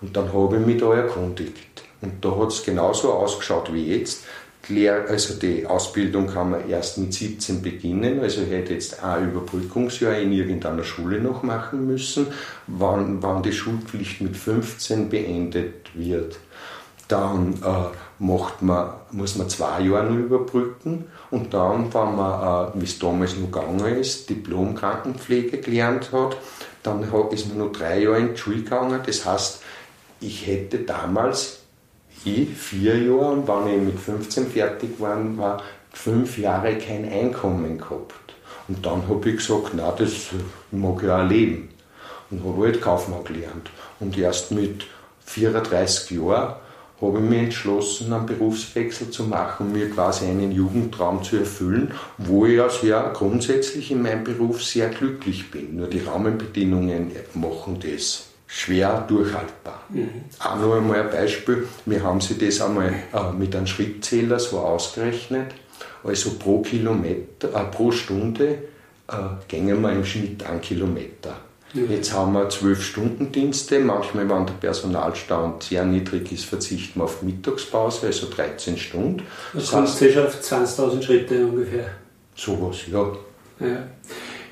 Und 0.01 0.15
dann 0.15 0.33
habe 0.33 0.57
ich 0.57 0.65
mich 0.65 0.79
da 0.79 0.93
erkundigt. 0.93 1.83
Und 2.01 2.23
da 2.23 2.35
hat 2.37 2.49
es 2.49 2.63
genauso 2.63 3.13
ausgeschaut 3.13 3.71
wie 3.73 3.95
jetzt. 3.95 4.23
Lehr 4.69 5.05
also 5.09 5.33
die 5.33 5.65
Ausbildung 5.65 6.27
kann 6.27 6.51
man 6.51 6.69
erst 6.69 6.97
mit 6.97 7.13
17 7.13 7.61
beginnen, 7.61 8.21
also 8.21 8.41
ich 8.41 8.49
hätte 8.49 8.73
jetzt 8.73 9.03
ein 9.03 9.29
Überbrückungsjahr 9.29 10.17
in 10.17 10.31
irgendeiner 10.31 10.83
Schule 10.83 11.19
noch 11.19 11.43
machen 11.43 11.85
müssen, 11.85 12.27
wann, 12.67 13.21
wann 13.21 13.43
die 13.43 13.51
Schulpflicht 13.51 14.21
mit 14.21 14.37
15 14.37 15.09
beendet 15.09 15.91
wird. 15.93 16.39
Dann 17.09 17.55
äh, 17.55 18.23
macht 18.23 18.61
man, 18.61 18.93
muss 19.11 19.35
man 19.35 19.49
zwei 19.49 19.81
Jahre 19.81 20.15
überbrücken 20.15 21.05
und 21.29 21.53
dann, 21.53 21.93
wenn 21.93 22.15
man, 22.15 22.69
äh, 22.69 22.71
wie 22.75 22.85
es 22.85 22.97
damals 22.99 23.35
noch 23.35 23.51
gegangen 23.51 23.97
ist, 23.97 24.29
Diplom-Krankenpflege 24.29 25.57
gelernt 25.57 26.11
hat, 26.13 26.37
dann 26.83 27.03
ist 27.31 27.49
man 27.49 27.57
noch 27.57 27.71
drei 27.73 27.99
Jahre 27.99 28.19
in 28.19 28.33
die 28.33 28.37
Schule 28.37 28.57
gegangen. 28.57 29.01
Das 29.05 29.25
heißt, 29.25 29.61
ich 30.21 30.47
hätte 30.47 30.79
damals 30.79 31.62
ich 32.25 32.49
vier 32.49 32.97
Jahre 32.97 33.31
und 33.31 33.47
wenn 33.47 33.87
ich 33.87 33.93
mit 33.93 33.99
15 33.99 34.47
fertig 34.47 34.99
war, 34.99 35.17
war 35.37 35.63
fünf 35.91 36.37
Jahre 36.37 36.77
kein 36.77 37.09
Einkommen 37.09 37.77
gehabt. 37.77 38.13
Und 38.67 38.85
dann 38.85 39.07
habe 39.07 39.29
ich 39.29 39.37
gesagt, 39.37 39.71
na, 39.73 39.91
das 39.91 40.29
mag 40.71 41.03
ich 41.03 41.09
auch 41.09 41.27
leben. 41.27 41.69
Und 42.31 42.43
habe 42.45 42.65
halt 42.65 42.81
Kaufmann 42.81 43.23
gelernt. 43.23 43.69
Und 43.99 44.17
erst 44.17 44.51
mit 44.51 44.85
34 45.25 46.17
Jahren 46.17 46.55
habe 47.01 47.19
ich 47.19 47.23
mich 47.23 47.39
entschlossen, 47.39 48.13
einen 48.13 48.25
Berufswechsel 48.25 49.09
zu 49.09 49.23
machen, 49.23 49.73
mir 49.73 49.89
quasi 49.89 50.25
einen 50.25 50.51
Jugendtraum 50.51 51.23
zu 51.23 51.37
erfüllen, 51.37 51.91
wo 52.17 52.45
ich 52.45 52.55
ja 52.55 52.69
sehr 52.69 53.11
grundsätzlich 53.13 53.91
in 53.91 54.01
meinem 54.01 54.23
Beruf 54.23 54.63
sehr 54.63 54.89
glücklich 54.89 55.51
bin. 55.51 55.75
Nur 55.77 55.87
die 55.87 55.99
Rahmenbedingungen 55.99 57.11
machen 57.33 57.79
das 57.81 58.32
schwer 58.53 59.03
durchhaltbar. 59.07 59.81
Mhm. 59.89 60.09
Auch 60.39 60.57
noch 60.57 60.75
einmal 60.75 61.01
ein 61.01 61.09
Beispiel, 61.09 61.67
wir 61.87 62.03
haben 62.03 62.21
sich 62.21 62.37
das 62.37 62.61
einmal 62.61 62.93
äh, 63.11 63.31
mit 63.37 63.55
einem 63.55 63.65
Schrittzähler 63.65 64.39
so 64.39 64.59
ausgerechnet, 64.59 65.47
also 66.03 66.35
pro 66.37 66.61
Kilometer, 66.61 67.49
äh, 67.49 67.63
pro 67.71 67.91
Stunde 67.91 68.59
äh, 69.07 69.13
gehen 69.47 69.81
wir 69.81 69.91
im 69.91 70.05
Schnitt 70.05 70.45
einen 70.45 70.61
Kilometer. 70.61 71.35
Mhm. 71.73 71.89
Jetzt 71.89 72.13
haben 72.13 72.33
wir 72.33 72.47
zwölf 72.49 72.83
Stunden 72.83 73.31
Dienste, 73.31 73.79
manchmal, 73.79 74.29
wenn 74.29 74.45
der 74.45 74.53
Personalstand 74.53 75.63
sehr 75.63 75.83
niedrig 75.83 76.31
ist, 76.31 76.45
verzichten 76.45 76.99
wir 76.99 77.05
auf 77.05 77.23
Mittagspause, 77.23 78.05
also 78.05 78.29
13 78.29 78.77
Stunden. 78.77 79.23
Das, 79.53 79.71
das 79.71 79.99
heißt, 79.99 80.17
auf 80.19 80.39
20.000 80.39 81.01
Schritte 81.01 81.43
ungefähr. 81.43 81.87
Sowas, 82.35 82.77
ja. 82.91 83.11
ja. 83.59 83.87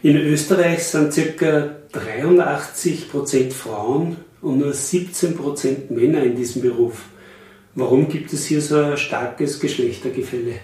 In 0.04 0.18
Österreich 0.18 0.84
sind 0.84 1.14
ca. 1.14 1.76
83% 1.94 3.52
Frauen 3.52 4.18
und 4.42 4.58
nur 4.58 4.72
17% 4.72 5.92
Männer 5.92 6.24
in 6.24 6.36
diesem 6.36 6.64
Beruf. 6.64 7.04
Warum 7.76 8.10
gibt 8.10 8.34
es 8.34 8.46
hier 8.46 8.62
so 8.62 8.78
ein 8.78 8.98
starkes 8.98 9.60
Geschlechtergefälle? 9.60 10.56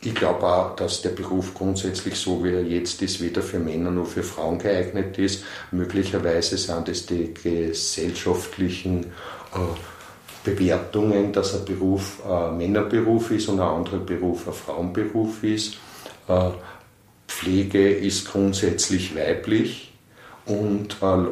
Ich 0.00 0.14
glaube 0.14 0.44
auch, 0.44 0.74
dass 0.74 1.02
der 1.02 1.10
Beruf 1.10 1.52
grundsätzlich 1.54 2.14
so 2.16 2.42
wie 2.42 2.50
er 2.50 2.62
jetzt 2.62 3.02
ist, 3.02 3.20
weder 3.20 3.42
für 3.42 3.58
Männer 3.58 3.90
noch 3.90 4.06
für 4.06 4.22
Frauen 4.22 4.58
geeignet 4.58 5.18
ist. 5.18 5.44
Möglicherweise 5.70 6.56
sind 6.56 6.88
es 6.88 7.06
die 7.06 7.32
gesellschaftlichen 7.34 9.04
äh, 9.54 9.58
Bewertungen, 10.44 11.32
dass 11.32 11.54
ein 11.54 11.64
Beruf 11.66 12.24
ein 12.26 12.56
Männerberuf 12.56 13.30
ist 13.30 13.48
und 13.48 13.60
ein 13.60 13.68
anderer 13.68 13.98
Beruf 13.98 14.48
ein 14.48 14.54
Frauenberuf 14.54 15.44
ist. 15.44 15.76
Äh, 16.26 16.50
Pflege 17.42 17.90
ist 17.90 18.30
grundsätzlich 18.30 19.16
weiblich 19.16 19.92
und 20.46 20.96
äh, 21.02 21.26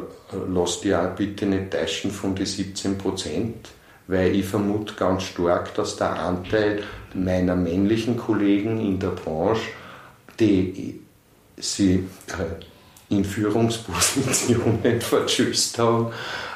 lasst 0.53 0.83
dich 0.83 0.93
auch 0.93 1.15
bitte 1.15 1.45
nicht 1.45 1.71
täuschen 1.71 2.11
von 2.11 2.35
den 2.35 2.45
17 2.45 2.97
Prozent, 2.97 3.69
weil 4.07 4.35
ich 4.35 4.45
vermute 4.45 4.95
ganz 4.95 5.23
stark, 5.23 5.73
dass 5.75 5.95
der 5.95 6.19
Anteil 6.19 6.83
meiner 7.13 7.55
männlichen 7.55 8.17
Kollegen 8.17 8.81
in 8.81 8.99
der 8.99 9.11
Branche, 9.11 9.69
die 10.37 10.99
sie 11.55 12.09
äh, 12.27 13.13
in 13.13 13.23
Führungspositionen 13.23 14.81
verschüsst 14.99 15.79
haben, 15.79 16.07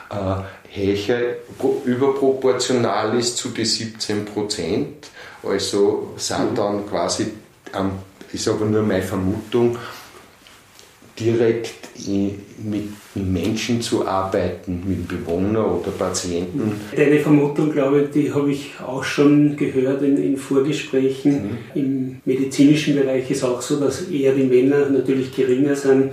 äh, 0.10 0.44
höher 0.70 1.36
überproportional 1.86 3.18
ist 3.18 3.38
zu 3.38 3.50
den 3.50 3.66
17 3.66 4.26
Prozent. 4.26 5.08
Also 5.44 6.14
sind 6.18 6.58
dann 6.58 6.86
quasi 6.90 7.32
am 7.72 8.00
ist 8.36 8.48
aber 8.48 8.66
nur 8.66 8.84
meine 8.84 9.02
Vermutung, 9.02 9.78
direkt 11.18 11.74
mit 12.58 12.90
Menschen 13.16 13.82
zu 13.82 14.06
arbeiten, 14.06 14.84
mit 14.86 15.08
Bewohnern 15.08 15.56
oder 15.56 15.92
Patienten. 15.98 16.74
Deine 16.94 17.20
Vermutung, 17.20 17.72
glaube 17.72 18.02
ich, 18.02 18.10
die 18.10 18.34
habe 18.34 18.52
ich 18.52 18.72
auch 18.86 19.04
schon 19.04 19.56
gehört 19.56 20.02
in, 20.02 20.18
in 20.22 20.36
Vorgesprächen. 20.36 21.32
Mhm. 21.34 21.58
Im 21.74 22.22
medizinischen 22.26 22.96
Bereich 22.96 23.32
ist 23.32 23.46
auch 23.46 23.62
so, 23.62 23.80
dass 23.80 24.10
eher 24.10 24.34
die 24.34 24.44
Männer 24.44 24.90
natürlich 24.90 25.34
geringer 25.34 25.76
sind 25.78 26.12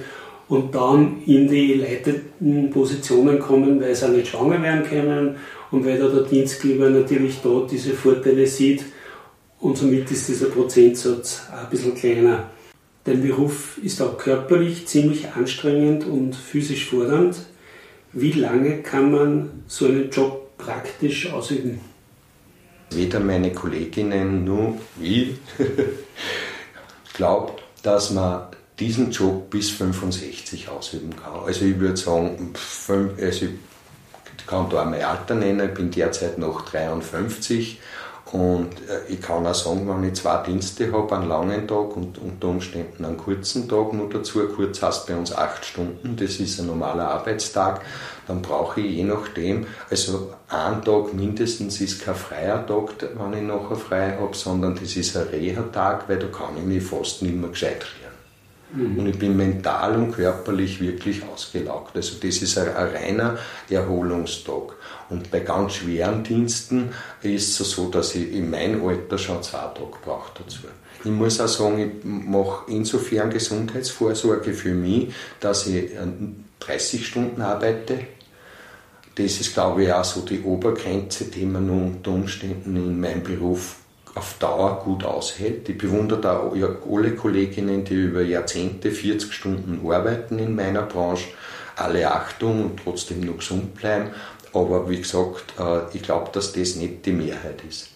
und 0.49 0.73
dann 0.73 1.23
in 1.27 1.49
die 1.49 1.75
leitenden 1.75 2.71
Positionen 2.71 3.41
kommen, 3.41 3.81
weil 3.81 3.97
sie 3.97 4.07
auch 4.07 4.13
nicht 4.13 4.29
schwanger 4.29 4.63
werden 4.63 4.85
können 4.85 5.37
und 5.73 5.85
weil 5.85 5.99
da 5.99 6.07
der 6.07 6.23
Dienstgeber 6.23 6.91
natürlich 6.91 7.41
dort 7.43 7.73
diese 7.73 7.91
Vorteile 7.91 8.47
sieht 8.47 8.85
und 9.63 9.79
somit 9.79 10.11
ist 10.11 10.29
dieser 10.29 10.47
Prozentsatz 10.47 11.43
ein 11.53 11.71
bisschen 11.71 11.95
kleiner. 11.95 12.51
Dein 13.05 13.23
Beruf 13.23 13.79
ist 13.79 14.03
auch 14.03 14.19
körperlich 14.19 14.89
ziemlich 14.89 15.29
anstrengend 15.31 16.05
und 16.05 16.35
physisch 16.35 16.91
fordernd. 16.91 17.37
Wie 18.13 18.33
lange 18.33 18.83
kann 18.83 19.13
man 19.13 19.63
so 19.69 19.87
einen 19.87 20.11
Job 20.11 20.59
praktisch 20.59 21.33
ausüben? 21.33 21.81
Weder 22.91 23.21
meine 23.21 23.53
Kolleginnen 23.53 24.45
noch 24.45 24.79
ich 25.01 25.37
glaube, 27.15 27.53
dass 27.85 28.11
man 28.11 28.49
diesen 28.81 29.13
Job 29.13 29.49
bis 29.49 29.71
65 29.71 30.69
ausüben 30.69 31.15
kann. 31.17 31.45
Also 31.47 31.65
ich 31.65 31.79
würde 31.79 31.97
sagen, 31.97 32.53
also 32.89 33.47
ich 33.47 34.47
kann 34.47 34.69
da 34.71 34.85
mein 34.85 35.03
Alter 35.03 35.37
nennen, 35.37 35.69
ich 35.69 35.75
bin 35.75 35.91
derzeit 35.93 36.37
noch 36.37 36.63
53 36.69 37.79
Und 38.33 38.73
äh, 38.89 39.13
ich 39.13 39.21
kann 39.21 39.47
auch 39.47 39.55
sagen, 39.55 39.87
wenn 39.87 40.09
ich 40.09 40.15
zwei 40.15 40.43
Dienste 40.43 40.91
habe, 40.91 41.17
einen 41.17 41.29
langen 41.29 41.69
Tag 41.69 41.95
und 41.97 42.17
unter 42.17 42.49
Umständen 42.49 43.05
einen 43.05 43.19
kurzen 43.19 43.69
Tag, 43.69 43.93
nur 43.93 44.09
dazu, 44.09 44.41
kurz 44.49 44.83
heißt 44.83 45.07
bei 45.07 45.15
uns 45.15 45.35
acht 45.35 45.67
Stunden, 45.67 46.17
das 46.17 46.41
ist 46.41 46.59
ein 46.59 46.67
normaler 46.67 47.09
Arbeitstag, 47.09 47.83
dann 48.27 48.41
brauche 48.41 48.81
ich 48.81 48.97
je 48.97 49.05
nachdem, 49.05 49.67
also 49.91 50.33
ein 50.49 50.83
Tag 50.83 51.13
mindestens 51.13 51.81
ist 51.83 52.03
kein 52.03 52.15
freier 52.15 52.67
Tag, 52.67 52.95
wenn 53.19 53.35
ich 53.35 53.43
nachher 53.43 53.77
frei 53.77 54.17
habe, 54.19 54.35
sondern 54.35 54.77
das 54.77 54.97
ist 54.97 55.15
ein 55.15 55.29
Reha-Tag, 55.29 56.09
weil 56.09 56.19
da 56.19 56.27
kann 56.29 56.57
ich 56.57 56.65
mich 56.65 56.83
fast 56.83 57.21
nicht 57.21 57.37
mehr 57.37 57.51
gescheit 57.51 57.85
Mhm. 58.73 58.99
Und 58.99 59.07
ich 59.07 59.19
bin 59.19 59.37
mental 59.37 59.97
und 59.97 60.13
körperlich 60.13 60.81
wirklich 60.81 61.23
ausgelaugt. 61.25 61.95
Also 61.97 62.17
das 62.21 62.43
ist 62.43 62.59
ein, 62.59 62.69
ein 62.69 62.89
reiner 62.89 63.39
Erholungstag. 63.69 64.75
Und 65.11 65.31
bei 65.31 65.41
ganz 65.41 65.75
schweren 65.75 66.25
Diensten 66.25 66.91
ist 67.23 67.61
es 67.61 67.71
so, 67.71 67.89
dass 67.91 68.15
ich 68.15 68.33
in 68.33 68.51
meinem 68.51 68.87
Alter 68.87 69.19
schon 69.19 69.43
zwei 69.43 69.59
Tage 69.59 69.97
brauche 70.05 70.33
dazu. 70.43 70.61
Ich 71.05 71.11
muss 71.11 71.41
auch 71.41 71.49
sagen, 71.49 71.79
ich 71.79 72.05
mache 72.05 72.71
insofern 72.71 73.31
Gesundheitsvorsorge 73.31 74.55
für 74.55 74.73
mich, 74.73 75.13
dass 75.41 75.67
ich 75.67 75.91
30 76.61 77.07
Stunden 77.07 77.43
arbeite. 77.43 77.99
Das 79.17 79.41
ist, 79.41 79.53
glaube 79.53 79.85
ich, 79.85 79.93
auch 79.93 80.05
so 80.05 80.23
die 80.23 80.41
Obergrenze, 80.43 81.25
die 81.25 81.45
man 81.45 81.69
unter 81.69 82.13
Umständen 82.13 82.77
in 82.77 83.01
meinem 83.01 83.23
Beruf 83.23 83.82
auf 84.15 84.35
Dauer 84.39 84.83
gut 84.85 85.05
aushält. 85.05 85.69
Ich 85.69 85.79
bewundere 85.79 86.21
da 86.21 86.53
alle 86.91 87.11
Kolleginnen, 87.13 87.85
die 87.85 87.95
über 87.95 88.23
Jahrzehnte 88.23 88.91
40 88.91 89.33
Stunden 89.33 89.81
arbeiten 89.91 90.39
in 90.39 90.55
meiner 90.55 90.83
Branche. 90.83 91.29
Alle 91.77 92.11
Achtung 92.11 92.65
und 92.65 92.81
trotzdem 92.83 93.21
noch 93.21 93.39
gesund 93.39 93.75
bleiben. 93.75 94.11
Aber 94.53 94.89
wie 94.91 94.99
gesagt, 94.99 95.55
äh, 95.59 95.97
ich 95.97 96.03
glaube, 96.03 96.31
dass 96.33 96.53
das 96.53 96.77
nicht 96.77 97.07
die 97.07 97.13
Mehrheit 97.13 97.63
ist. 97.67 97.89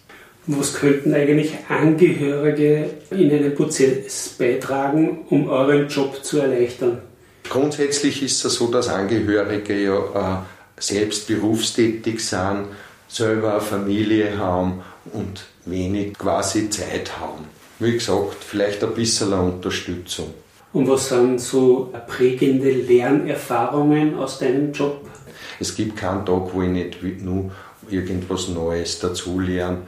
Was 0.47 0.73
könnten 0.73 1.13
eigentlich 1.13 1.53
Angehörige 1.69 2.89
in 3.11 3.31
einem 3.31 3.53
Prozess 3.53 4.29
beitragen, 4.29 5.25
um 5.29 5.49
euren 5.49 5.87
Job 5.87 6.23
zu 6.23 6.39
erleichtern? 6.39 6.99
Grundsätzlich 7.47 8.23
ist 8.23 8.43
es 8.43 8.55
so, 8.55 8.67
dass 8.67 8.87
Angehörige 8.87 9.75
ja 9.79 9.97
äh, 9.97 10.81
selbst 10.81 11.27
berufstätig 11.27 12.25
sind, 12.25 12.65
selber 13.07 13.53
eine 13.53 13.61
Familie 13.61 14.37
haben 14.37 14.81
und 15.13 15.45
wenig 15.65 16.17
quasi 16.17 16.69
Zeit 16.69 17.19
haben. 17.19 17.45
Wie 17.79 17.93
gesagt, 17.93 18.43
vielleicht 18.43 18.83
ein 18.83 18.93
bisschen 18.93 19.33
Unterstützung. 19.33 20.33
Und 20.73 20.87
was 20.89 21.09
sind 21.09 21.39
so 21.39 21.93
prägende 22.07 22.71
Lernerfahrungen 22.71 24.15
aus 24.15 24.39
deinem 24.39 24.73
Job? 24.73 25.05
Es 25.59 25.75
gibt 25.75 25.97
keinen 25.97 26.25
Tag, 26.25 26.53
wo 26.53 26.61
ich 26.61 26.69
nicht 26.69 27.01
nur 27.23 27.51
irgendwas 27.89 28.47
Neues 28.49 28.99
dazulerne. 28.99 29.79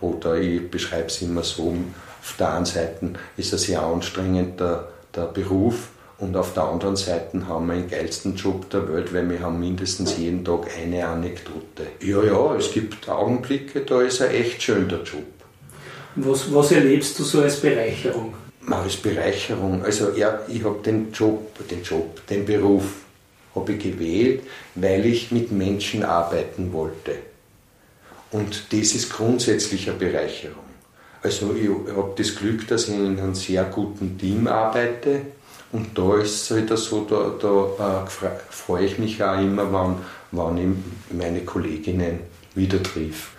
Oder 0.00 0.38
ich 0.38 0.70
beschreibe 0.70 1.06
es 1.06 1.22
immer 1.22 1.42
so, 1.42 1.74
auf 2.20 2.36
der 2.38 2.54
einen 2.54 2.66
Seite 2.66 3.12
ist 3.36 3.52
es 3.52 3.62
sehr 3.62 3.82
anstrengend, 3.82 4.60
der, 4.60 4.88
der 5.14 5.26
Beruf, 5.26 5.88
und 6.18 6.34
auf 6.34 6.54
der 6.54 6.64
anderen 6.64 6.96
Seite 6.96 7.46
haben 7.46 7.66
wir 7.66 7.74
den 7.74 7.90
geilsten 7.90 8.36
Job 8.36 8.70
der 8.70 8.88
Welt, 8.90 9.12
weil 9.12 9.28
wir 9.28 9.40
haben 9.40 9.60
mindestens 9.60 10.16
jeden 10.16 10.44
Tag 10.44 10.68
eine 10.74 11.06
Anekdote. 11.06 11.88
Ja, 12.00 12.22
ja, 12.22 12.56
es 12.56 12.72
gibt 12.72 13.06
Augenblicke, 13.08 13.82
da 13.82 14.00
ist 14.00 14.20
er 14.20 14.30
echt 14.30 14.62
schön, 14.62 14.88
der 14.88 15.02
Job. 15.02 15.24
Was, 16.14 16.52
was 16.54 16.72
erlebst 16.72 17.18
du 17.18 17.22
so 17.22 17.42
als 17.42 17.60
Bereicherung? 17.60 18.32
Als 18.70 18.96
Bereicherung, 18.96 19.84
also 19.84 20.12
ja, 20.16 20.40
ich 20.48 20.64
habe 20.64 20.78
den 20.82 21.12
Job, 21.12 21.56
den 21.68 21.82
Job, 21.82 22.26
den 22.28 22.46
Beruf 22.46 22.84
habe 23.54 23.72
ich 23.74 23.82
gewählt, 23.82 24.42
weil 24.74 25.04
ich 25.04 25.30
mit 25.30 25.52
Menschen 25.52 26.02
arbeiten 26.02 26.72
wollte. 26.72 27.16
Und 28.30 28.72
das 28.72 28.94
ist 28.94 29.12
grundsätzlich 29.12 29.88
eine 29.88 29.98
Bereicherung. 29.98 30.64
Also 31.22 31.54
ich 31.54 31.68
habe 31.94 32.12
das 32.16 32.34
Glück, 32.34 32.66
dass 32.68 32.88
ich 32.88 32.94
in 32.94 33.18
einem 33.18 33.34
sehr 33.34 33.64
guten 33.64 34.18
Team 34.18 34.46
arbeite 34.46 35.22
und 35.76 35.98
da 35.98 36.16
ist 36.16 36.50
es 36.50 36.56
wieder 36.56 36.76
so, 36.78 37.04
da, 37.04 37.32
da 37.38 38.04
äh, 38.04 38.30
freue 38.48 38.86
ich 38.86 38.98
mich 38.98 39.22
auch 39.22 39.38
immer, 39.38 39.70
wenn, 39.70 39.96
wenn 40.32 40.72
ich 41.10 41.14
meine 41.14 41.40
Kolleginnen 41.42 42.20
wieder 42.54 42.82
triff. 42.82 43.32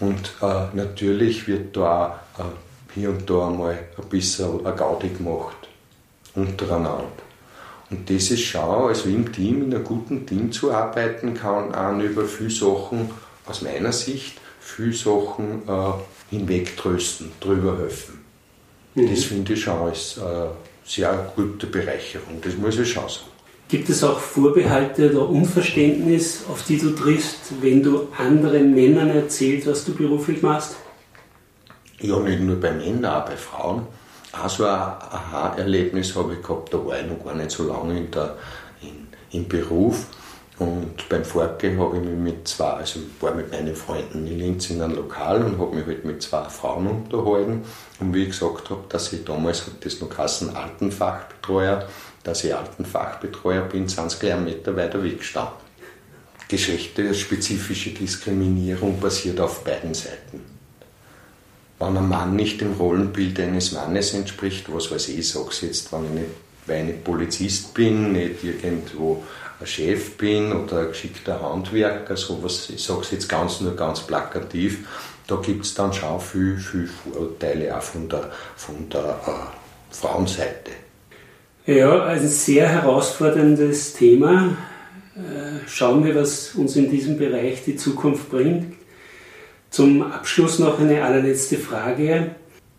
Und 0.00 0.32
äh, 0.40 0.74
natürlich 0.74 1.46
wird 1.46 1.76
da 1.76 2.18
auch 2.38 2.40
äh, 2.40 2.94
hier 2.94 3.10
und 3.10 3.28
da 3.28 3.46
einmal 3.46 3.78
ein 3.98 4.08
bisschen 4.08 4.64
eine 4.64 4.74
Gaudi 4.74 5.10
gemacht 5.10 5.68
untereinander. 6.34 7.12
Und 7.90 8.08
das 8.08 8.30
ist 8.30 8.40
schon, 8.40 8.88
also 8.88 9.10
im 9.10 9.30
Team, 9.30 9.64
in 9.64 9.74
einem 9.74 9.84
guten 9.84 10.26
Team 10.26 10.50
zu 10.50 10.72
arbeiten, 10.72 11.34
kann 11.34 11.74
auch 11.74 11.98
über 12.02 12.24
viele 12.24 12.48
Sachen, 12.48 13.10
aus 13.44 13.60
meiner 13.60 13.92
Sicht, 13.92 14.40
viele 14.60 14.94
Sachen 14.94 15.68
äh, 15.68 15.92
hinwegtrösten, 16.30 17.32
drüber 17.38 17.76
helfen. 17.76 18.24
Mhm. 18.94 19.10
Das 19.10 19.24
finde 19.24 19.52
ich 19.52 19.62
schon 19.62 19.78
als 19.78 20.16
äh, 20.16 20.46
sehr 20.84 21.32
gute 21.36 21.66
Bereicherung, 21.66 22.40
das 22.42 22.56
muss 22.56 22.78
ich 22.78 22.90
schon 22.90 23.08
sagen. 23.08 23.32
Gibt 23.68 23.88
es 23.88 24.04
auch 24.04 24.18
Vorbehalte 24.18 25.10
oder 25.10 25.28
Unverständnis, 25.28 26.44
auf 26.50 26.64
die 26.66 26.78
du 26.78 26.90
triffst, 26.90 27.62
wenn 27.62 27.82
du 27.82 28.08
anderen 28.18 28.74
Männern 28.74 29.08
erzählst, 29.08 29.66
was 29.66 29.84
du 29.84 29.94
beruflich 29.94 30.42
machst? 30.42 30.76
Ja, 32.00 32.18
nicht 32.18 32.40
nur 32.40 32.56
bei 32.56 32.72
Männern, 32.72 33.06
auch 33.06 33.24
bei 33.24 33.36
Frauen. 33.36 33.86
Auch 34.32 34.48
so 34.48 34.64
ein 34.64 34.70
Aha-Erlebnis 34.70 36.14
habe 36.16 36.34
ich 36.34 36.42
gehabt, 36.42 36.74
da 36.74 36.84
war 36.84 37.00
ich 37.00 37.06
noch 37.06 37.24
gar 37.24 37.34
nicht 37.34 37.50
so 37.50 37.66
lange 37.66 37.98
in 37.98 38.10
der, 38.10 38.36
in, 38.82 39.06
im 39.30 39.48
Beruf. 39.48 40.06
Und 40.62 41.08
beim 41.08 41.24
Fortgehen 41.24 41.80
habe 41.80 41.96
ich 41.96 42.04
mich 42.04 42.16
mit 42.16 42.46
zwei, 42.46 42.70
also 42.74 43.00
war 43.20 43.34
mit 43.34 43.50
meinen 43.50 43.74
Freunden 43.74 44.24
in 44.28 44.38
Linz 44.38 44.70
in 44.70 44.80
einem 44.80 44.94
Lokal 44.94 45.42
und 45.42 45.58
habe 45.58 45.74
mich 45.74 45.86
halt 45.86 46.04
mit 46.04 46.22
zwei 46.22 46.44
Frauen 46.44 46.86
unterhalten. 46.86 47.62
Und 47.98 48.14
wie 48.14 48.22
ich 48.22 48.28
gesagt 48.28 48.70
habe, 48.70 48.84
dass 48.88 49.12
ich 49.12 49.24
damals, 49.24 49.66
hat 49.66 49.84
das 49.84 50.00
noch 50.00 50.08
geheißen, 50.08 50.54
Altenfachbetreuer, 50.54 51.88
dass 52.22 52.44
ich 52.44 52.54
Altenfachbetreuer 52.54 53.62
bin, 53.62 53.88
sind 53.88 54.08
sie 54.12 54.18
gleich 54.20 54.34
einen 54.34 54.44
Meter 54.44 54.76
weiter 54.76 55.02
weggestanden. 55.02 55.54
Geschlechterspezifische 56.46 57.90
Diskriminierung 57.90 59.00
passiert 59.00 59.40
auf 59.40 59.64
beiden 59.64 59.94
Seiten. 59.94 60.42
Wenn 61.80 61.96
ein 61.96 62.08
Mann 62.08 62.36
nicht 62.36 62.60
dem 62.60 62.74
Rollenbild 62.74 63.40
eines 63.40 63.72
Mannes 63.72 64.14
entspricht, 64.14 64.72
was 64.72 64.92
weiß 64.92 65.08
ich, 65.08 65.18
ich 65.18 65.28
sage 65.28 65.48
es 65.50 65.60
jetzt, 65.62 65.92
wenn 65.92 66.04
ich 66.04 66.10
nicht, 66.10 66.26
weil 66.66 66.78
ich 66.82 66.84
nicht 66.84 67.04
Polizist 67.04 67.74
bin, 67.74 68.12
nicht 68.12 68.44
irgendwo 68.44 69.24
ein 69.62 69.66
Chef 69.66 70.16
bin 70.16 70.52
oder 70.52 70.80
ein 70.80 70.88
geschickter 70.88 71.40
Handwerker, 71.40 72.16
sowas, 72.16 72.68
ich 72.70 72.82
sage 72.82 73.00
es 73.02 73.10
jetzt 73.12 73.28
ganz 73.28 73.60
nur 73.60 73.74
ganz 73.74 74.00
plakativ, 74.00 74.86
da 75.26 75.36
gibt 75.36 75.64
es 75.64 75.74
dann 75.74 75.92
schon 75.92 76.20
viel, 76.20 76.58
viel 76.58 76.88
Vorurteile 76.88 77.76
auch 77.76 77.82
von 77.82 78.08
der, 78.08 78.30
von 78.56 78.88
der 78.90 79.20
äh, 79.26 79.94
Frauenseite. 79.94 80.72
Ja, 81.66 82.06
ein 82.06 82.26
sehr 82.26 82.68
herausforderndes 82.68 83.94
Thema. 83.94 84.56
Äh, 85.14 85.68
schauen 85.68 86.04
wir, 86.04 86.16
was 86.16 86.54
uns 86.56 86.74
in 86.74 86.90
diesem 86.90 87.18
Bereich 87.18 87.64
die 87.64 87.76
Zukunft 87.76 88.30
bringt. 88.30 88.74
Zum 89.70 90.02
Abschluss 90.02 90.58
noch 90.58 90.80
eine 90.80 91.04
allerletzte 91.04 91.56
Frage. 91.56 92.34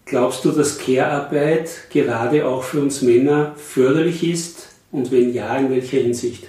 Glaubst 0.06 0.44
du, 0.44 0.52
dass 0.52 0.78
Care-Arbeit 0.78 1.90
gerade 1.92 2.46
auch 2.46 2.64
für 2.64 2.82
uns 2.82 3.02
Männer 3.02 3.56
förderlich 3.56 4.24
ist? 4.28 4.68
Und 4.92 5.12
wenn 5.12 5.34
ja, 5.34 5.56
in 5.58 5.72
welcher 5.72 6.00
Hinsicht? 6.00 6.46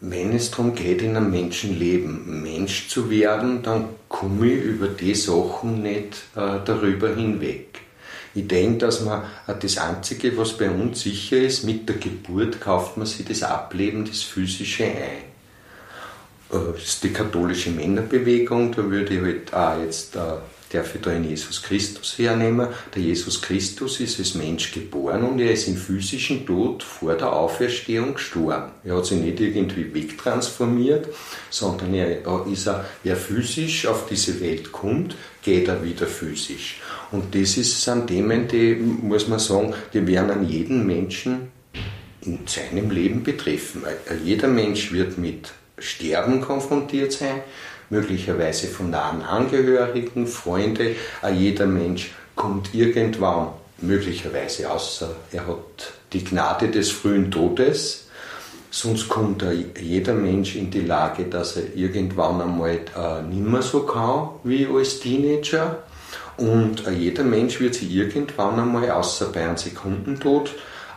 Wenn 0.00 0.34
es 0.34 0.50
darum 0.50 0.74
geht, 0.74 1.00
in 1.00 1.16
einem 1.16 1.30
Menschenleben 1.30 2.42
Mensch 2.42 2.88
zu 2.88 3.08
werden, 3.08 3.62
dann 3.62 3.86
komme 4.08 4.46
ich 4.46 4.62
über 4.62 4.88
die 4.88 5.14
Sachen 5.14 5.82
nicht 5.82 6.24
äh, 6.34 6.58
darüber 6.64 7.14
hinweg. 7.14 7.80
Ich 8.34 8.46
denke, 8.46 8.78
dass 8.78 9.00
man 9.00 9.22
äh, 9.46 9.54
das 9.58 9.78
Einzige, 9.78 10.36
was 10.36 10.58
bei 10.58 10.68
uns 10.68 11.00
sicher 11.00 11.38
ist, 11.38 11.64
mit 11.64 11.88
der 11.88 11.96
Geburt 11.96 12.60
kauft 12.60 12.98
man 12.98 13.06
sich 13.06 13.24
das 13.24 13.42
Ableben, 13.42 14.04
das 14.04 14.20
Physische 14.20 14.84
ein. 14.84 15.24
Äh, 16.52 16.72
das 16.74 16.84
ist 16.84 17.04
die 17.04 17.12
katholische 17.14 17.70
Männerbewegung, 17.70 18.72
da 18.72 18.84
würde 18.84 19.14
ich 19.14 19.22
halt 19.22 19.54
auch 19.54 19.82
jetzt 19.82 20.14
äh, 20.16 20.20
darf 20.72 20.94
ich 20.94 21.00
da 21.00 21.12
in 21.12 21.24
Jesus 21.24 21.62
Christus 21.62 22.18
hernehmen. 22.18 22.68
Der 22.94 23.02
Jesus 23.02 23.40
Christus 23.40 24.00
ist 24.00 24.18
als 24.18 24.34
Mensch 24.34 24.72
geboren 24.72 25.22
und 25.24 25.38
er 25.38 25.52
ist 25.52 25.68
im 25.68 25.76
physischen 25.76 26.46
Tod 26.46 26.82
vor 26.82 27.14
der 27.14 27.32
Auferstehung 27.32 28.14
gestorben. 28.14 28.72
Er 28.84 28.96
hat 28.96 29.06
sich 29.06 29.20
nicht 29.20 29.40
irgendwie 29.40 29.92
wegtransformiert, 29.94 31.08
sondern 31.50 31.94
er 31.94 32.46
ist 32.50 32.66
er, 32.66 32.84
wer 33.04 33.16
physisch 33.16 33.86
auf 33.86 34.06
diese 34.08 34.40
Welt 34.40 34.72
kommt, 34.72 35.16
geht 35.42 35.68
er 35.68 35.82
wieder 35.84 36.06
physisch. 36.06 36.80
Und 37.12 37.34
das 37.34 37.56
ist, 37.56 37.82
sind 37.82 38.08
Themen, 38.08 38.48
die, 38.48 38.74
muss 38.74 39.28
man 39.28 39.38
sagen, 39.38 39.74
die 39.92 40.06
werden 40.06 40.30
an 40.30 40.48
jeden 40.48 40.86
Menschen 40.86 41.52
in 42.22 42.40
seinem 42.46 42.90
Leben 42.90 43.22
betreffen. 43.22 43.84
Jeder 44.24 44.48
Mensch 44.48 44.92
wird 44.92 45.16
mit 45.16 45.52
Sterben 45.78 46.40
konfrontiert 46.40 47.12
sein 47.12 47.42
möglicherweise 47.90 48.66
von 48.68 48.90
nahen 48.90 49.22
Angehörigen, 49.22 50.26
Freunde. 50.26 50.96
Jeder 51.34 51.66
Mensch 51.66 52.12
kommt 52.34 52.74
irgendwann, 52.74 53.48
möglicherweise 53.78 54.70
außer 54.70 55.10
er 55.32 55.46
hat 55.46 55.92
die 56.12 56.24
Gnade 56.24 56.68
des 56.68 56.90
frühen 56.90 57.30
Todes, 57.30 58.08
sonst 58.70 59.08
kommt 59.08 59.44
jeder 59.80 60.14
Mensch 60.14 60.56
in 60.56 60.70
die 60.70 60.82
Lage, 60.82 61.24
dass 61.24 61.56
er 61.56 61.74
irgendwann 61.74 62.40
einmal 62.40 62.80
äh, 62.96 63.22
nicht 63.22 63.42
mehr 63.42 63.62
so 63.62 63.80
kann 63.80 64.30
wie 64.44 64.66
als 64.66 65.00
Teenager. 65.00 65.82
Und 66.36 66.86
äh, 66.86 66.92
jeder 66.92 67.24
Mensch 67.24 67.60
wird 67.60 67.74
sich 67.74 67.90
irgendwann 67.90 68.60
einmal, 68.60 68.90
außer 68.90 69.32
bei 69.32 69.44
einem 69.44 69.56
Sekundentod, 69.56 70.50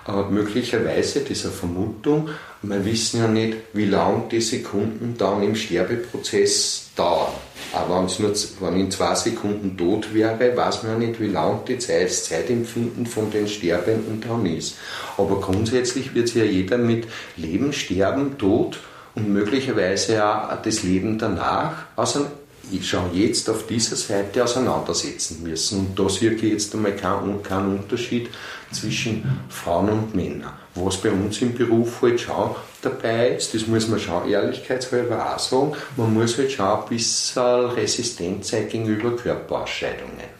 äh, 0.10 0.32
möglicherweise, 0.32 1.22
dieser 1.22 1.50
Vermutung, 1.50 2.30
wir 2.62 2.84
wissen 2.84 3.20
ja 3.20 3.28
nicht, 3.28 3.58
wie 3.74 3.86
lange 3.86 4.24
die 4.32 4.42
Sekunden 4.42 5.16
dann 5.18 5.44
im 5.44 5.56
Sterbeprozess 5.56 6.90
dauern. 6.96 7.34
Aber 7.72 8.00
wenn, 8.00 8.06
es 8.06 8.20
nur, 8.20 8.34
wenn 8.62 8.80
in 8.80 8.92
zwei 8.92 9.16
Sekunden 9.16 9.78
tot 9.78 10.14
wäre, 10.14 10.58
weiß 10.58 10.84
man 10.84 10.94
ja 10.94 11.08
nicht, 11.08 11.22
wie 11.22 11.28
lang 11.28 11.62
die 11.68 11.78
Zeit, 11.78 12.10
das 12.10 12.26
Zeitempfinden 12.26 13.06
von 13.06 13.32
den 13.32 13.48
Sterbenden 13.48 14.22
dann 14.22 14.46
ist. 14.46 14.76
Aber 15.18 15.40
grundsätzlich 15.40 16.16
wird 16.16 16.34
ja 16.34 16.44
jeder 16.44 16.78
mit 16.78 17.08
Leben, 17.38 17.72
Sterben, 17.72 18.38
Tod 18.38 18.80
und 19.16 19.30
möglicherweise 19.30 20.26
auch 20.26 20.62
das 20.62 20.84
Leben 20.84 21.20
danach 21.20 21.86
schon 22.82 23.14
jetzt 23.14 23.50
auf 23.50 23.68
dieser 23.68 23.96
Seite 23.96 24.44
auseinandersetzen 24.44 25.44
müssen. 25.44 25.80
Und 25.80 26.00
da 26.00 26.10
sehe 26.10 26.34
ich 26.34 26.42
jetzt 26.42 26.74
einmal 26.74 26.96
keinen 26.96 27.80
Unterschied 27.80 28.30
zwischen 28.72 29.42
Frauen 29.50 29.90
und 29.90 30.16
Männern. 30.16 30.54
Was 30.76 30.98
bei 30.98 31.12
uns 31.12 31.42
im 31.42 31.56
Beruf 31.56 32.02
halt 32.02 32.22
schon 32.22 32.56
dabei 32.82 33.30
ist, 33.36 33.54
das 33.54 33.68
muss 33.68 33.88
man 33.88 34.00
schon 34.00 34.30
ehrlichkeitshalber 34.30 35.34
auch 35.34 35.40
sagen, 35.40 35.74
man 35.98 36.14
muss 36.14 36.38
halt 36.38 36.52
schon 36.52 36.66
ein 36.66 36.90
bisschen 36.90 37.66
resistent 37.72 38.46
sein 38.46 38.70
gegenüber 38.70 39.16
Körperausscheidungen. 39.16 40.40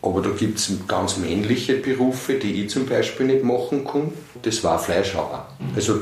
Aber 0.00 0.22
da 0.22 0.30
gibt 0.30 0.58
es 0.58 0.70
ganz 0.86 1.16
männliche 1.16 1.74
Berufe, 1.74 2.34
die 2.34 2.64
ich 2.64 2.70
zum 2.70 2.86
Beispiel 2.86 3.26
nicht 3.26 3.44
machen 3.44 3.84
kann. 3.84 4.12
Das 4.42 4.62
war 4.62 4.78
Fleischhauer. 4.78 5.48
Also 5.74 6.00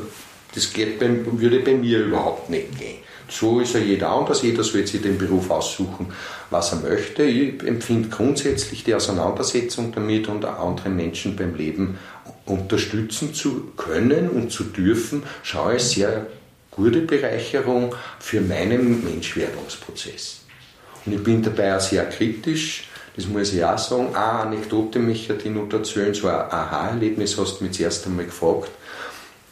das 0.54 0.72
geht 0.72 0.98
bei, 0.98 1.08
würde 1.24 1.60
bei 1.60 1.72
mir 1.72 2.00
überhaupt 2.00 2.50
nicht 2.50 2.78
gehen. 2.78 2.98
So 3.28 3.60
ist 3.60 3.74
ja 3.74 3.80
jeder 3.80 4.10
anders, 4.10 4.42
jeder 4.42 4.62
soll 4.62 4.86
sich 4.86 5.02
den 5.02 5.18
Beruf 5.18 5.50
aussuchen, 5.50 6.12
was 6.50 6.72
er 6.72 6.78
möchte. 6.78 7.24
Ich 7.24 7.62
empfinde 7.62 8.08
grundsätzlich 8.08 8.84
die 8.84 8.94
Auseinandersetzung 8.94 9.92
damit 9.92 10.28
und 10.28 10.44
andere 10.44 10.88
Menschen 10.88 11.34
beim 11.34 11.54
Leben 11.56 11.98
unterstützen 12.44 13.34
zu 13.34 13.72
können 13.76 14.30
und 14.30 14.52
zu 14.52 14.64
dürfen, 14.64 15.24
schaue 15.42 15.72
als 15.72 15.90
sehr 15.90 16.26
gute 16.70 17.00
Bereicherung 17.00 17.94
für 18.20 18.40
meinen 18.40 19.04
Menschwerdungsprozess. 19.04 20.42
Und 21.04 21.14
ich 21.14 21.22
bin 21.22 21.42
dabei 21.42 21.76
auch 21.76 21.80
sehr 21.80 22.04
kritisch, 22.08 22.88
das 23.16 23.26
muss 23.26 23.52
ich 23.52 23.64
auch 23.64 23.78
sagen. 23.78 24.14
Eine 24.14 24.16
Anekdote 24.16 24.98
möchte 24.98 25.34
ich 25.34 25.46
noch 25.46 25.72
erzählen, 25.72 26.12
so 26.14 26.28
ein 26.28 26.34
Aha-Erlebnis 26.34 27.38
hast 27.38 27.60
du 27.60 27.64
mich 27.64 27.72
zuerst 27.72 28.06
einmal 28.06 28.26
gefragt. 28.26 28.70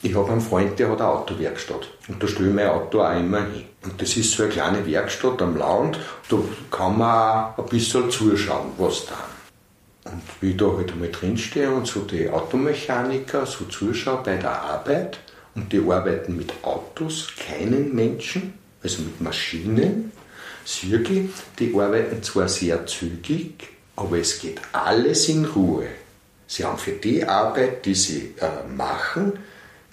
Ich 0.04 0.14
habe 0.14 0.32
einen 0.32 0.42
Freund, 0.42 0.78
der 0.78 0.90
hat 0.90 1.00
eine 1.00 1.08
Autowerkstatt. 1.08 1.88
Und 2.08 2.22
da 2.22 2.28
stelle 2.28 2.50
ich 2.50 2.54
mein 2.54 2.68
Auto 2.68 3.00
auch 3.00 3.18
immer 3.18 3.46
hin. 3.46 3.64
Und 3.84 4.02
das 4.02 4.14
ist 4.18 4.32
so 4.32 4.42
eine 4.42 4.52
kleine 4.52 4.86
Werkstatt 4.86 5.40
am 5.40 5.56
Land. 5.56 5.98
Da 6.28 6.36
kann 6.70 6.98
man 6.98 7.54
ein 7.56 7.64
bisschen 7.70 8.10
zuschauen, 8.10 8.72
was 8.76 9.06
da. 9.06 10.10
Und 10.10 10.20
wie 10.42 10.50
ich 10.50 10.58
da 10.58 10.66
halt 10.66 10.92
einmal 10.92 11.08
drinstehe 11.08 11.70
und 11.70 11.86
so 11.86 12.00
die 12.00 12.28
Automechaniker 12.28 13.46
so 13.46 13.64
zuschaue 13.64 14.20
bei 14.22 14.36
der 14.36 14.60
Arbeit, 14.62 15.20
und 15.54 15.72
die 15.72 15.78
arbeiten 15.78 16.36
mit 16.36 16.52
Autos, 16.62 17.28
keinen 17.38 17.94
Menschen, 17.94 18.52
also 18.82 19.00
mit 19.00 19.22
Maschinen, 19.22 20.12
ich, 20.66 21.30
die 21.58 21.80
arbeiten 21.80 22.22
zwar 22.22 22.50
sehr 22.50 22.84
zügig, 22.84 23.68
aber 23.96 24.18
es 24.18 24.38
geht 24.38 24.60
alles 24.72 25.30
in 25.30 25.46
Ruhe. 25.46 25.86
Sie 26.46 26.62
haben 26.62 26.76
für 26.76 26.92
die 26.92 27.24
Arbeit, 27.24 27.86
die 27.86 27.94
sie 27.94 28.34
äh, 28.38 28.68
machen, 28.68 29.38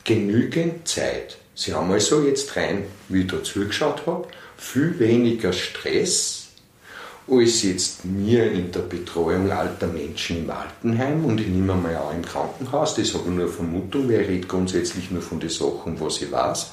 genügend 0.03 0.87
Zeit. 0.87 1.37
Sie 1.55 1.73
haben 1.73 1.91
also 1.91 2.21
jetzt 2.23 2.55
rein, 2.55 2.85
wie 3.09 3.21
ich 3.21 3.27
da 3.27 3.43
zugeschaut 3.43 4.05
habe, 4.07 4.27
viel 4.57 4.97
weniger 4.99 5.53
Stress 5.53 6.47
als 7.29 7.63
jetzt 7.63 8.03
mir 8.03 8.51
in 8.51 8.71
der 8.71 8.81
Betreuung 8.81 9.51
alter 9.51 9.87
Menschen 9.87 10.43
im 10.43 10.49
Altenheim 10.49 11.23
und 11.23 11.39
ich 11.39 11.47
nehme 11.47 11.75
mal 11.75 11.95
auch 11.97 12.13
im 12.13 12.23
Krankenhaus. 12.23 12.95
Das 12.95 13.13
habe 13.13 13.23
ich 13.25 13.29
nur 13.29 13.45
eine 13.45 13.47
Vermutung, 13.47 14.09
weil 14.09 14.21
ich 14.21 14.27
rede 14.27 14.47
grundsätzlich 14.47 15.11
nur 15.11 15.21
von 15.21 15.39
den 15.39 15.49
Sachen, 15.49 15.99
was 15.99 16.21
ich 16.21 16.31
weiß. 16.31 16.71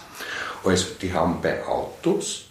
Also 0.64 0.86
die 1.00 1.12
haben 1.12 1.40
bei 1.42 1.64
Autos 1.66 2.46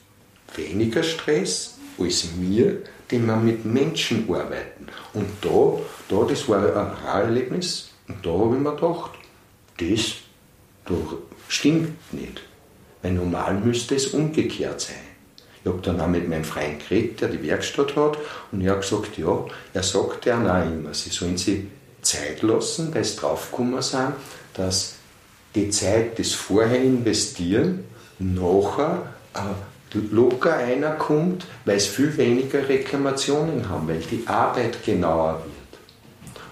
weniger 0.55 1.03
Stress 1.03 1.77
als 1.99 2.25
mir, 2.37 2.81
die 3.09 3.19
man 3.19 3.43
mit 3.43 3.65
Menschen 3.65 4.29
arbeiten. 4.29 4.87
Und 5.13 5.27
da, 5.41 5.79
da 6.09 6.25
das 6.25 6.47
war 6.47 6.59
ein 6.59 6.75
Aha-Erlebnis 6.75 7.89
und 8.07 8.25
da 8.25 8.29
habe 8.31 8.55
ich 8.55 8.61
mir 8.61 8.75
gedacht, 8.75 9.11
das 9.79 10.26
doch 10.87 11.17
stimmt 11.47 12.13
nicht. 12.13 12.41
Weil 13.01 13.13
normal 13.13 13.55
müsste 13.55 13.95
es 13.95 14.07
umgekehrt 14.07 14.81
sein. 14.81 14.95
Ich 15.63 15.71
habe 15.71 15.81
dann 15.81 15.99
auch 15.99 16.07
mit 16.07 16.27
meinem 16.29 16.43
Freund 16.43 16.87
geredet, 16.87 17.21
der 17.21 17.29
die 17.29 17.43
Werkstatt 17.43 17.95
hat, 17.95 18.17
und 18.51 18.61
er 18.61 18.73
hat 18.73 18.81
gesagt, 18.81 19.17
ja, 19.17 19.45
er 19.73 19.83
sagt 19.83 20.25
ja 20.25 20.37
auch 20.39 20.65
immer, 20.65 20.93
sie 20.93 21.09
sollen 21.09 21.37
sich 21.37 21.63
Zeit 22.01 22.41
lassen, 22.41 22.93
weil 22.93 23.03
sie 23.03 23.17
draufgekommen 23.17 23.81
sind, 23.81 24.13
dass 24.53 24.95
die 25.55 25.69
Zeit, 25.69 26.19
das 26.19 26.33
Vorher 26.33 26.81
investieren, 26.81 27.83
nachher 28.19 29.13
äh, 29.33 29.97
locker 30.11 30.55
einer 30.55 30.91
kommt, 30.91 31.45
weil 31.65 31.77
es 31.77 31.87
viel 31.87 32.15
weniger 32.17 32.67
Reklamationen 32.67 33.67
haben, 33.69 33.87
weil 33.87 33.99
die 33.99 34.23
Arbeit 34.27 34.83
genauer 34.85 35.41
wird. 35.43 35.56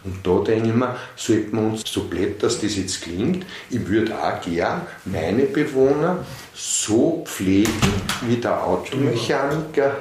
Und 0.06 0.20
da 0.24 0.44
denke 0.44 0.70
ich 0.70 0.76
mir, 0.76 0.96
sollten 1.16 1.58
wir 1.58 1.64
uns, 1.64 1.84
so 1.86 2.04
blöd 2.04 2.42
dass 2.42 2.62
das 2.62 2.76
jetzt 2.76 3.02
klingt, 3.02 3.46
ich 3.70 3.88
würde 3.88 4.14
auch 4.18 4.40
gern 4.42 4.82
meine 5.06 5.44
Bewohner 5.44 6.24
so 6.54 7.24
pflegen, 7.26 7.72
wie 8.28 8.38
der 8.38 8.64
Automechaniker, 8.64 9.98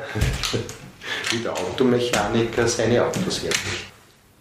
wie 1.31 1.39
der 1.39 1.53
Automechaniker 1.53 2.69
seine 2.69 3.05
Autos 3.05 3.43
herstellt. 3.43 3.87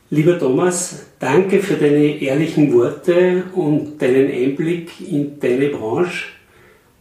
Lieber 0.10 0.38
Thomas, 0.38 1.08
danke 1.18 1.60
für 1.60 1.76
deine 1.76 2.22
ehrlichen 2.22 2.72
Worte 2.74 3.46
und 3.56 4.00
deinen 4.00 4.30
Einblick 4.30 4.92
in 5.00 5.40
deine 5.40 5.70
Branche. 5.70 6.26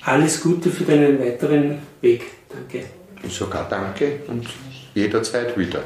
Alles 0.05 0.41
Gute 0.41 0.71
für 0.71 0.85
deinen 0.85 1.21
weiteren 1.21 1.79
Weg. 2.01 2.23
Danke. 2.49 2.87
Ich 3.23 3.37
sage 3.37 3.61
auch 3.61 3.69
danke 3.69 4.21
und 4.29 4.47
jederzeit 4.95 5.59
wieder. 5.59 5.83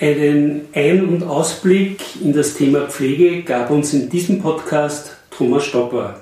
Einen 0.00 0.62
Ein- 0.74 1.06
und 1.06 1.22
Ausblick 1.22 2.00
in 2.20 2.32
das 2.32 2.54
Thema 2.54 2.88
Pflege 2.88 3.42
gab 3.42 3.70
uns 3.70 3.94
in 3.94 4.10
diesem 4.10 4.42
Podcast 4.42 5.16
Thomas 5.30 5.66
Stopper. 5.66 6.20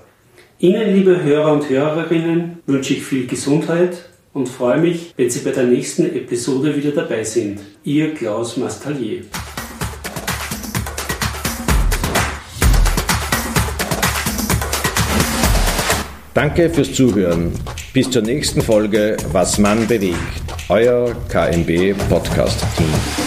Ihnen, 0.58 0.94
liebe 0.94 1.22
Hörer 1.22 1.54
und 1.54 1.70
Hörerinnen, 1.70 2.58
wünsche 2.66 2.92
ich 2.92 3.02
viel 3.02 3.26
Gesundheit 3.26 4.11
und 4.35 4.50
freue 4.50 4.78
mich, 4.78 5.14
wenn 5.16 5.30
Sie 5.30 5.40
bei 5.40 5.52
der 5.52 5.64
nächsten 5.64 6.04
Episode 6.04 6.76
wieder 6.76 6.90
dabei 6.90 7.24
sind. 7.24 7.61
Ihr 7.82 8.12
Klaus 8.12 8.58
Mastallier. 8.58 9.22
Danke 16.35 16.68
fürs 16.68 16.92
Zuhören. 16.92 17.52
Bis 17.94 18.11
zur 18.11 18.22
nächsten 18.22 18.61
Folge 18.61 19.16
Was 19.32 19.56
man 19.56 19.87
bewegt. 19.87 20.18
Euer 20.68 21.14
KMB 21.30 21.94
Podcast 22.11 22.61
Team. 22.76 23.21